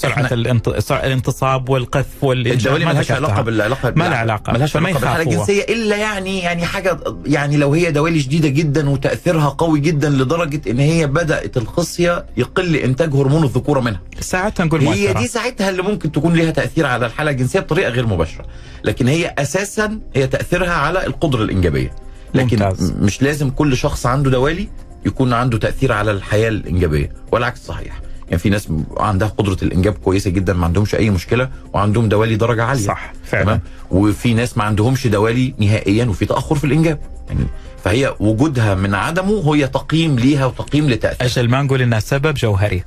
[0.79, 3.17] سرعة الانتصاب والقذف الدوالي ما ذكرتها.
[3.17, 4.53] علاقة بالعلاقه ما لها علاقة.
[4.53, 5.23] ملهاش فما علاقة بالحاله.
[5.23, 10.71] الجنسية إلا يعني يعني حاجة يعني لو هي دوالي شديده جدا وتأثيرها قوي جدا لدرجة
[10.71, 15.13] إن هي بدأت الخصيه يقل إنتاج هرمون الذكورة منها ساعتها نقول هي.
[15.13, 18.45] دي ساعتها اللي ممكن تكون ليها تأثير على الحالة الجنسية بطريقة غير مباشرة
[18.85, 21.93] لكن هي أساسا هي تأثيرها على القدرة الإنجابية
[22.35, 22.93] لكن ممتاز.
[23.01, 24.69] مش لازم كل شخص عنده دوالي
[25.07, 28.01] يكون عنده تأثير على الحياة الإنجابية والعكس صحيح.
[28.27, 32.65] يعني في ناس عندها قدرة الإنجاب كويسة جدا ما عندهمش أي مشكلة وعندهم دوالي درجة
[32.65, 32.87] عالية.
[32.87, 33.45] صح فعلا.
[33.45, 36.99] تمام؟ وفي ناس ما عندهمش دوالي نهائيا وفي تأخر في الإنجاب.
[37.29, 37.47] يعني
[37.85, 42.85] فهي وجودها من عدمه هي تقييم ليها وتقييم لتاثير أجل ما نقول إنها سبب جوهري.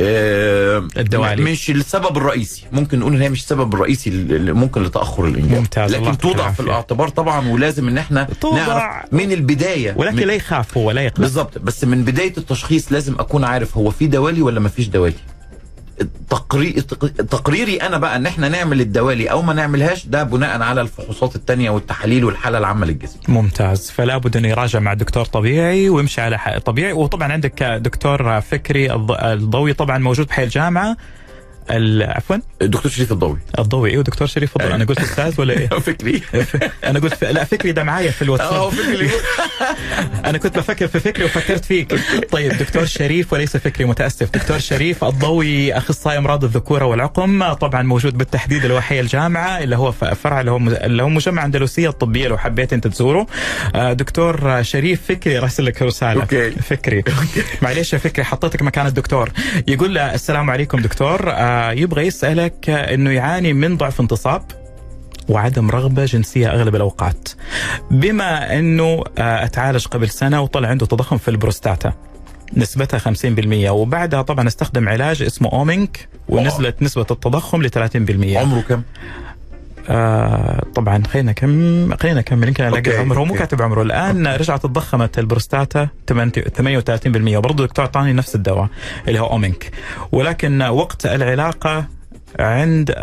[0.00, 1.42] الدوالي.
[1.42, 5.94] مش السبب الرئيسي ممكن نقول إن هي مش السبب الرئيسي اللي ممكن لتأخر الانجاب ممتاز،
[5.94, 6.60] لكن توضع في.
[6.60, 8.28] الاعتبار طبعا ولازم إن إحنا.
[8.44, 12.92] نعرف من البداية ولكن من لا يخاف هو لا يقلق بالظبط بس من بداية التشخيص
[12.92, 15.14] لازم أكون عارف هو في دوالي ولا ما فيش دوالي
[16.30, 16.72] تقري...
[17.30, 21.70] تقريري أنا بقى إن إحنا نعمل الدوالي أو ما نعملهاش ده بناء على الفحوصات التانية
[21.70, 23.18] والتحاليل والحالة العامة للجسم.
[23.28, 23.90] ممتاز.
[23.90, 26.92] فلا بد إنه يراجع مع دكتور طبيعي ويمشي على طبيعي.
[26.92, 30.90] وطبعا عندك دكتور فكري الض- الضوي طبعا موجود بحي الجامعة.
[30.90, 30.96] ال-
[31.70, 32.36] عفوا.
[32.62, 36.22] الدكتور شريف الضوي الضوئي إيوه دكتور شريف الضوئي أنا قلت أستاذ ولا إيه؟ فكري.
[36.84, 37.24] أنا قلت.
[37.24, 39.10] لا فكري ده معايا في آه الواتساب فكري.
[40.30, 42.00] أنا كنت بفكر في فكري وفكرت فيك.
[42.30, 44.30] طيب دكتور شريف وليس فكري متأسف.
[44.30, 50.40] دكتور شريف الضوي أخصائي أمراض الذكورة والعقم طبعا موجود بالتحديد الوحي الجامعة اللي هو فرع
[50.40, 53.26] اللي هو اللي هو مجمع أندلسية الطبية لو حبيت أنت تزوره.
[53.74, 56.20] آه، دكتور شريف فكري راسل لك رسالة.
[56.22, 56.50] أوكي.
[56.50, 57.04] فكري.
[57.62, 59.30] معليش يا فكري حطيتك مكان الدكتور.
[59.68, 61.30] يقول آه، السلام عليكم دكتور.
[61.56, 64.42] آه، يبغى يسألك إنه يعاني من ضعف انتصاب
[65.28, 67.28] وعدم رغبة جنسية أغلب الأوقات.
[67.90, 71.92] بما أنه آه، أتعالج قبل سنة وطلع عنده تضخم في البروستاتا.
[72.56, 78.82] نسبتها 50% وبعدها طبعا استخدم علاج اسمه أومنيك ونزلت نسبة التضخم ل 30% عمره كم؟
[79.88, 83.38] آه طبعا خلينا كم خلينا نكمل يمكن الاقي okay، عمره مو okay.
[83.38, 83.82] كاتب عمره.
[83.82, 88.68] الآن رجعت تضخمت البروستاتا 38% وبرضه الدكتور اعطاني نفس الدواء
[89.08, 89.70] اللي هو أومنيك.
[90.12, 91.84] ولكن وقت العلاقة
[92.38, 92.94] عند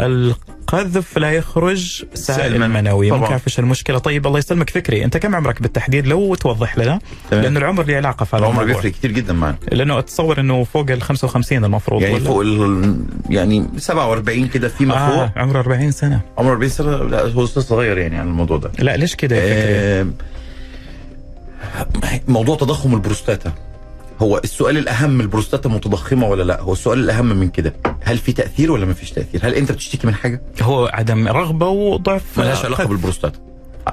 [0.73, 2.67] القذف لا يخرج سائل منوي.
[2.81, 3.21] منوي طبعاً.
[3.21, 6.99] ممكن إيش المشكلة طيب الله يسلمك فكري أنت كم عمرك بالتحديد لو توضح لنا.
[7.31, 8.63] لأنه العمر له علاقة في هذا العمر.
[8.63, 12.95] بيفرق كتير جدا معنا لأنه أتصور إنه فوق ال 55 المفروض يعني ولا؟ فوق ال
[13.29, 17.97] يعني 47 كده فيما آه فوق عمره 40 سنة عمر 40 سنة لا هو صغير
[17.97, 20.13] يعني على الموضوع ده لا ليش كده يا فكري؟
[22.13, 23.53] آه، موضوع تضخم البروستاتا
[24.23, 27.73] هو السؤال الأهم البروستاتا متضخمة ولا لا؟ هو السؤال الأهم من كده.
[28.01, 31.67] هل في تأثير ولا ما فيش تأثير؟ هل أنت بتشتكي من حاجة؟ هو عدم رغبة
[31.67, 32.83] وضعف ملهاش علاقة.
[32.83, 33.39] بالبروستاتا.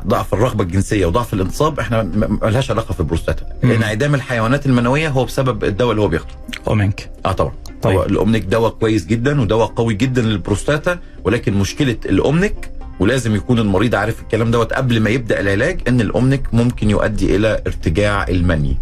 [0.07, 2.03] ضعف الرغبة الجنسية وضعف الانتصاب إحنا
[2.43, 3.47] ملهاش علاقة في البروستاتا.
[3.65, 6.35] انعدام الحيوانات المنوية هو بسبب الدواء اللي هو بياخده.
[6.69, 7.53] أومنيك آه طبعا.
[7.83, 7.97] طيب.
[7.97, 12.71] هو الأومنيك دواء كويس جدا ودواء قوي جدا للبروستاتا ولكن مشكلة الأومنيك
[13.01, 17.63] ولازم يكون المريض عارف الكلام دوت قبل ما يبدأ العلاج إن الأومنيك ممكن يؤدي إلى
[17.67, 18.77] ارتجاع المني.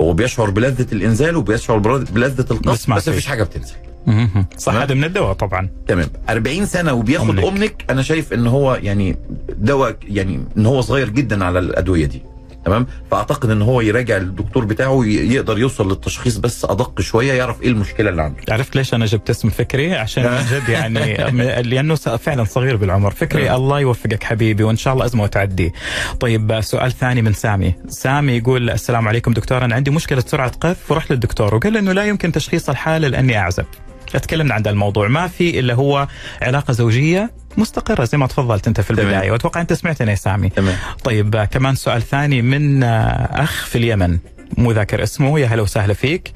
[0.00, 3.08] هو بيشعر بلذة الإنزال وبيشعر بلذه القصف بس.
[3.08, 3.74] مفيش حاجة بتنزل.
[4.58, 4.74] صح.
[4.74, 7.38] هذا من الدواء طبعا تمام 40 سنة وبياخد.
[7.38, 9.16] اومنيك أنا شايف إن هو يعني
[9.48, 12.22] دواء يعني إن هو صغير جدا على الأدوية دي
[12.64, 17.68] تمام؟ فأعتقد إن هو يراجع الدكتور بتاعه يقدر يوصل للتشخيص بس أدق شوية يعرف إيه
[17.68, 18.40] المشكلة اللي عنده.
[18.48, 21.14] عرفت ليش أنا جبت اسم فكري؟ عشان من جد يعني
[21.62, 23.10] لأنه فعلا صغير بالعمر.
[23.10, 23.54] فكري نعم.
[23.54, 25.72] الله يوفقك حبيبي وإن شاء الله أزمة وتعدي.
[26.20, 27.74] طيب سؤال ثاني من سامي.
[27.88, 31.54] سامي يقول السلام عليكم دكتور أنا عندي مشكلة سرعة قذف ورحت للدكتور.
[31.54, 33.64] وقال إنه لا يمكن تشخيص الحالة لأني أعزب.
[34.12, 35.08] تكلمنا عن الموضوع.
[35.08, 36.08] ما في إلا هو
[36.42, 39.06] علاقة زوجية مستقرة زي ما تفضلت أنت في تمام.
[39.08, 40.48] البدايه وأتوقع أنت سمعتني يا سامي.
[40.48, 40.76] تمام.
[41.04, 44.18] طيب آه، كمان سؤال ثاني من آه، أخ في اليمن
[44.58, 45.40] مو ذاكر اسمه.
[45.40, 46.32] يا هلا وسهلا فيك.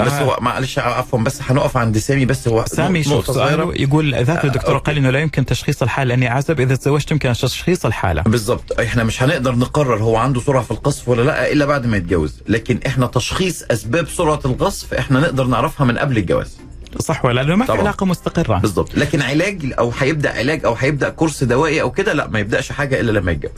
[0.00, 0.22] بس آه.
[0.22, 3.72] هو معلش عفوا بس هنقف عند سامي بس هو سامي شوف سؤاله صغيرة.
[3.82, 4.84] يقول ذاك الدكتور أوكي.
[4.84, 6.08] قال إنه لا يمكن تشخيص الحالة.
[6.08, 8.22] لاني أعزب إذا تزوجت يمكن تشخيص الحالة.
[8.22, 11.96] بالظبط إحنا مش هنقدر نقرر هو عنده سرعة في القصف ولا لا إلا بعد ما
[11.96, 12.42] يتجوز.
[12.48, 16.58] لكن إحنا تشخيص أسباب سرعة القصف إحنا نقدر نعرفها من قبل الجواز.
[17.00, 17.72] صح ولا لأنه ما في.
[17.72, 18.58] علاقة مستقرة.
[18.58, 22.72] بالظبط لكن علاج أو هيبدأ علاج أو هيبدأ كورس دوائي أو كده لا ما يبدأش
[22.72, 23.52] حاجة إلا لما يتجوز.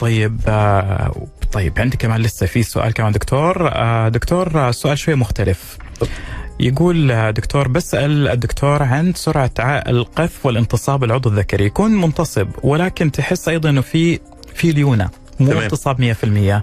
[0.00, 3.68] طيب آه طيب عندي كمان لسه في سؤال كمان دكتور.
[3.68, 5.78] آه دكتور آه سؤال شوية مختلف.
[6.60, 11.64] يقول دكتور بسأل الدكتور عن سرعة القذف والانتصاب العضو الذكري.
[11.64, 14.20] يكون منتصب ولكن تحس أيضا أنه في
[14.54, 15.10] في ليونة.
[15.40, 15.62] مو تمام.
[15.62, 16.62] انتصاب 100%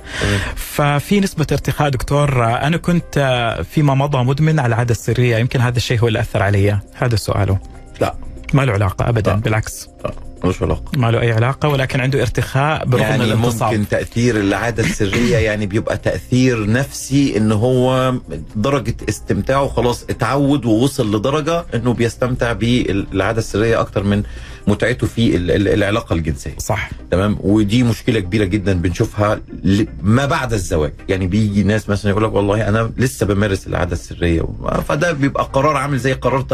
[0.55, 5.37] ففي نسبة ارتخاء دكتور أنا كنت آه، فيما مضى مدمن على العادة السرية.
[5.37, 6.79] يمكن هذا الشيء هو اللي أثر علي.
[6.93, 7.59] هذا سؤاله.
[8.01, 8.15] لا.
[8.53, 9.37] ما له علاقة أبدا لا.
[9.37, 9.89] بالعكس.
[10.05, 10.11] لا
[10.43, 10.91] ملوش علاقة.
[10.97, 15.65] ما له أي علاقة ولكن عنده ارتخاء برغم يعني الانتصاب ممكن تأثير العادة السرية يعني
[15.65, 18.13] بيبقى تأثير نفسي ان هو
[18.55, 24.23] درجة استمتاعه خلاص اتعود ووصل لدرجة إنه بيستمتع بالعادة السرية أكتر من
[24.69, 26.55] متعته في ال- ال- العلاقة الجنسية.
[26.57, 26.89] صح.
[27.11, 29.39] تمام؟ ودي مشكلة كبيرة جدا بنشوفها
[30.01, 30.93] ما بعد الزواج.
[31.09, 34.41] يعني بيجي ناس مثلا يقول لك والله أنا لسه بمارس العادة السرية.
[34.87, 36.45] فده بيبقى قرار عامل زي قرار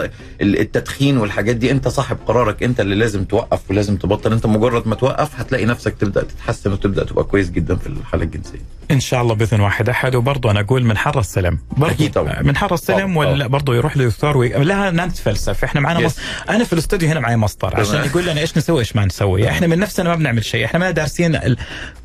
[0.42, 1.72] التدخين والحاجات دي.
[1.72, 4.34] أنت صاحب قرارك أنت اللي لازم توقف ولازم تبطل.
[4.34, 8.60] أنت مجرد ما توقف هتلاقي نفسك تبدأ تتحسن وتبدأ تبقى كويس جدا في الحالة الجنسية.
[8.92, 10.16] إن شاء الله بإذن واحد أحد.
[10.16, 11.58] وبرضه أنا أقول من حر السلم.
[11.78, 12.42] برضه طبعاً.
[12.42, 13.48] من حر السلم ولا.
[13.48, 14.50] برضه يروح للدكتور وي...
[14.50, 15.64] لا نتفلسف.
[15.64, 16.02] إحنا Yes.
[16.04, 16.16] مص...
[16.50, 19.68] أنا في الاستوديو هنا معي مسطر عشان يقول لنا إيش نسوي إيش ما نسوي؟ إحنا
[19.68, 20.66] من نفسنا ما بنعمل شيء.
[20.66, 21.58] إحنا ما دارسين ال...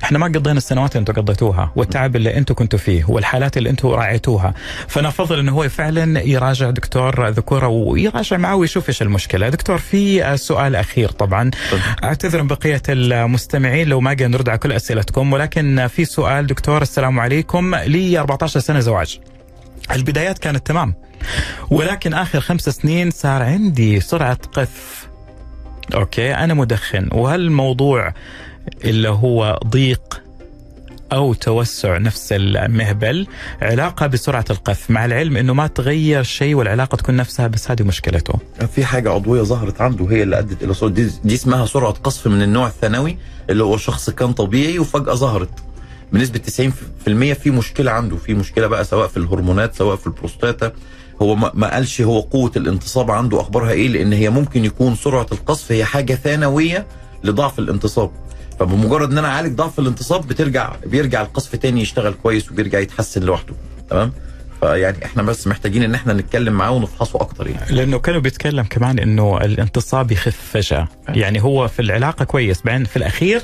[0.05, 3.89] إحنا ما قضينا السنوات اللي أنتم قضيتوها والتعب اللي أنتم كنتوا فيه والحالات اللي أنتم
[3.89, 4.55] راعيتوها.
[4.89, 9.49] فأنا أفضل إنه هو فعلا يراجع دكتور ذكورة ويراجع معه ويشوف إيش المشكلة.
[9.49, 11.51] دكتور في سؤال أخير طبعا.
[12.05, 16.83] أعتذر من بقية المستمعين لو ما قدرنا نرد على كل أسئلتكم ولكن في سؤال دكتور
[16.83, 17.75] السلام عليكم.
[17.75, 19.21] لي 14 سنة زواج.
[19.95, 20.95] البدايات كانت تمام
[21.71, 25.00] ولكن آخر خمس سنين صار عندي سرعة قذف.
[25.95, 27.09] أوكي أنا مدخن.
[27.12, 28.14] وهل الموضوع
[28.84, 30.22] اللي هو ضيق
[31.12, 33.26] أو توسع نفس المهبل
[33.62, 38.34] علاقة بسرعة القذف؟ مع العلم إنه ما تغير شيء والعلاقة تكون نفسها بس هذه مشكلته.
[38.74, 42.26] في حاجة عضوية ظهرت عنده هي اللي أدت إلى سرعه دي, دي اسمها سرعة قصف
[42.26, 43.16] من النوع الثانوي
[43.51, 45.51] اللي هو شخص كان طبيعي وفجأة ظهرت.
[46.12, 48.16] بنسبة 90% في مشكلة عنده.
[48.16, 50.72] في مشكلة بقى سواء في الهرمونات سواء في البروستاتا.
[51.23, 55.73] هو ما قالش هو قوة الانتصاب عنده أخبارها إيه لأن هي ممكن يكون سرعة القصف
[55.73, 56.87] هي حاجة ثانوية
[57.25, 58.11] لضعف الانتصاب.
[58.61, 63.55] فبمجرد إن أنا أعالج ضعف الانتصاب بترجع بيرجع القصف تاني يشتغل كويس وبيرجع يتحسن لوحده.
[63.91, 64.12] تمام؟
[64.61, 67.77] فيعني إحنا بس محتاجين إن إحنا نتكلم معاه ونفحصه أكتر يعني.
[67.77, 70.89] لأنه كانوا بيتكلم كمان إنه الانتصاب يخف فجأة.
[71.09, 73.43] يعني هو في العلاقة كويس بعدين في الأخير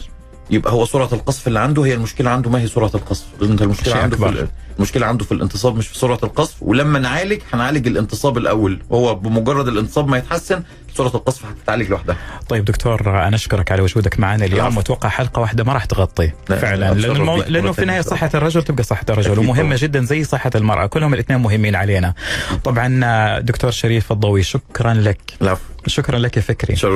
[0.50, 3.96] يبقى هو سرعة القصف اللي عنده هي المشكلة عنده ما هي سرعة القصف أنت المشكلة
[3.96, 4.40] عنده في أكبر.
[4.42, 9.14] ال- المشكلة عنده في الانتصاب مش في سرعة القصف ولما نعالج هنعالج الانتصاب الأول هو
[9.14, 10.62] بمجرد الانتصاب ما يتحسن
[10.96, 12.16] سرعه القصف هتتعالج لوحدها.
[12.48, 14.76] طيب دكتور أنا أشكرك على وجودك معنا اليوم.
[14.76, 16.94] وأتوقع حلقة واحدة ما راح تغطي لا، فعلا.
[16.94, 17.36] لأنه المو...
[17.36, 18.00] لأنه في النهاية.
[18.00, 19.76] صحة الرجل تبقى صحة الرجل ومهمه.
[19.78, 20.86] جدا زي صحة المرأة.
[20.86, 22.14] كلهم الاثنين مهمين علينا.
[22.64, 25.20] طبعا دكتور شريف الضوي شكرا لك.
[25.42, 25.62] العفو.
[25.86, 26.76] شكرا لك يا فكري.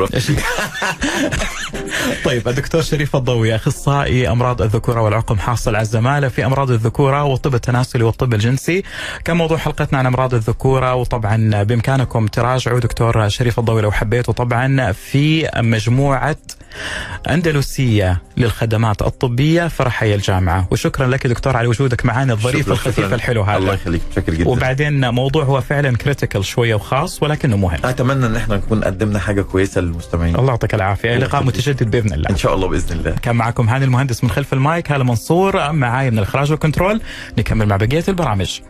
[2.24, 7.54] طيب الدكتور شريف الضوي أخصائي أمراض الذكورة والعقم حاصل على الزمالة في أمراض الذكورة والطب
[7.54, 8.82] التناسلي والطب الجنسي.
[9.24, 14.92] كان موضوع حلقتنا عن أمراض الذكورة وطبعا بإمكانكم تراجعوا دكتور شريف الضوي لو حبيتوا طبعا
[14.92, 16.36] في مجموعة
[17.30, 20.68] أندلسية للخدمات الطبية في رحي الجامعة.
[20.70, 23.14] وشكرا لك دكتور على وجودك معنا الظريف شكراً، الخفيف شكراً.
[23.14, 24.48] الحلو الله هذا يخليك شكر جدا.
[24.48, 27.78] وبعدين موضوع هو فعلا كريتيكال شوية وخاص ولكنه مهم.
[27.84, 30.36] أتمنى إن إحنا نكون قدمنا حاجة كويسة للمستمعين.
[30.36, 31.14] الله يعطيك العافية.
[31.14, 31.44] الله لقاء.
[31.44, 32.30] متجدد بإذن الله.
[32.30, 33.10] إن شاء الله بإذن الله.
[33.22, 37.00] كان معكم هاني المهندس من خلف المايك هلا منصور معاي من الإخراج وال control.
[37.38, 38.60] نكمل مع بقية البرامج.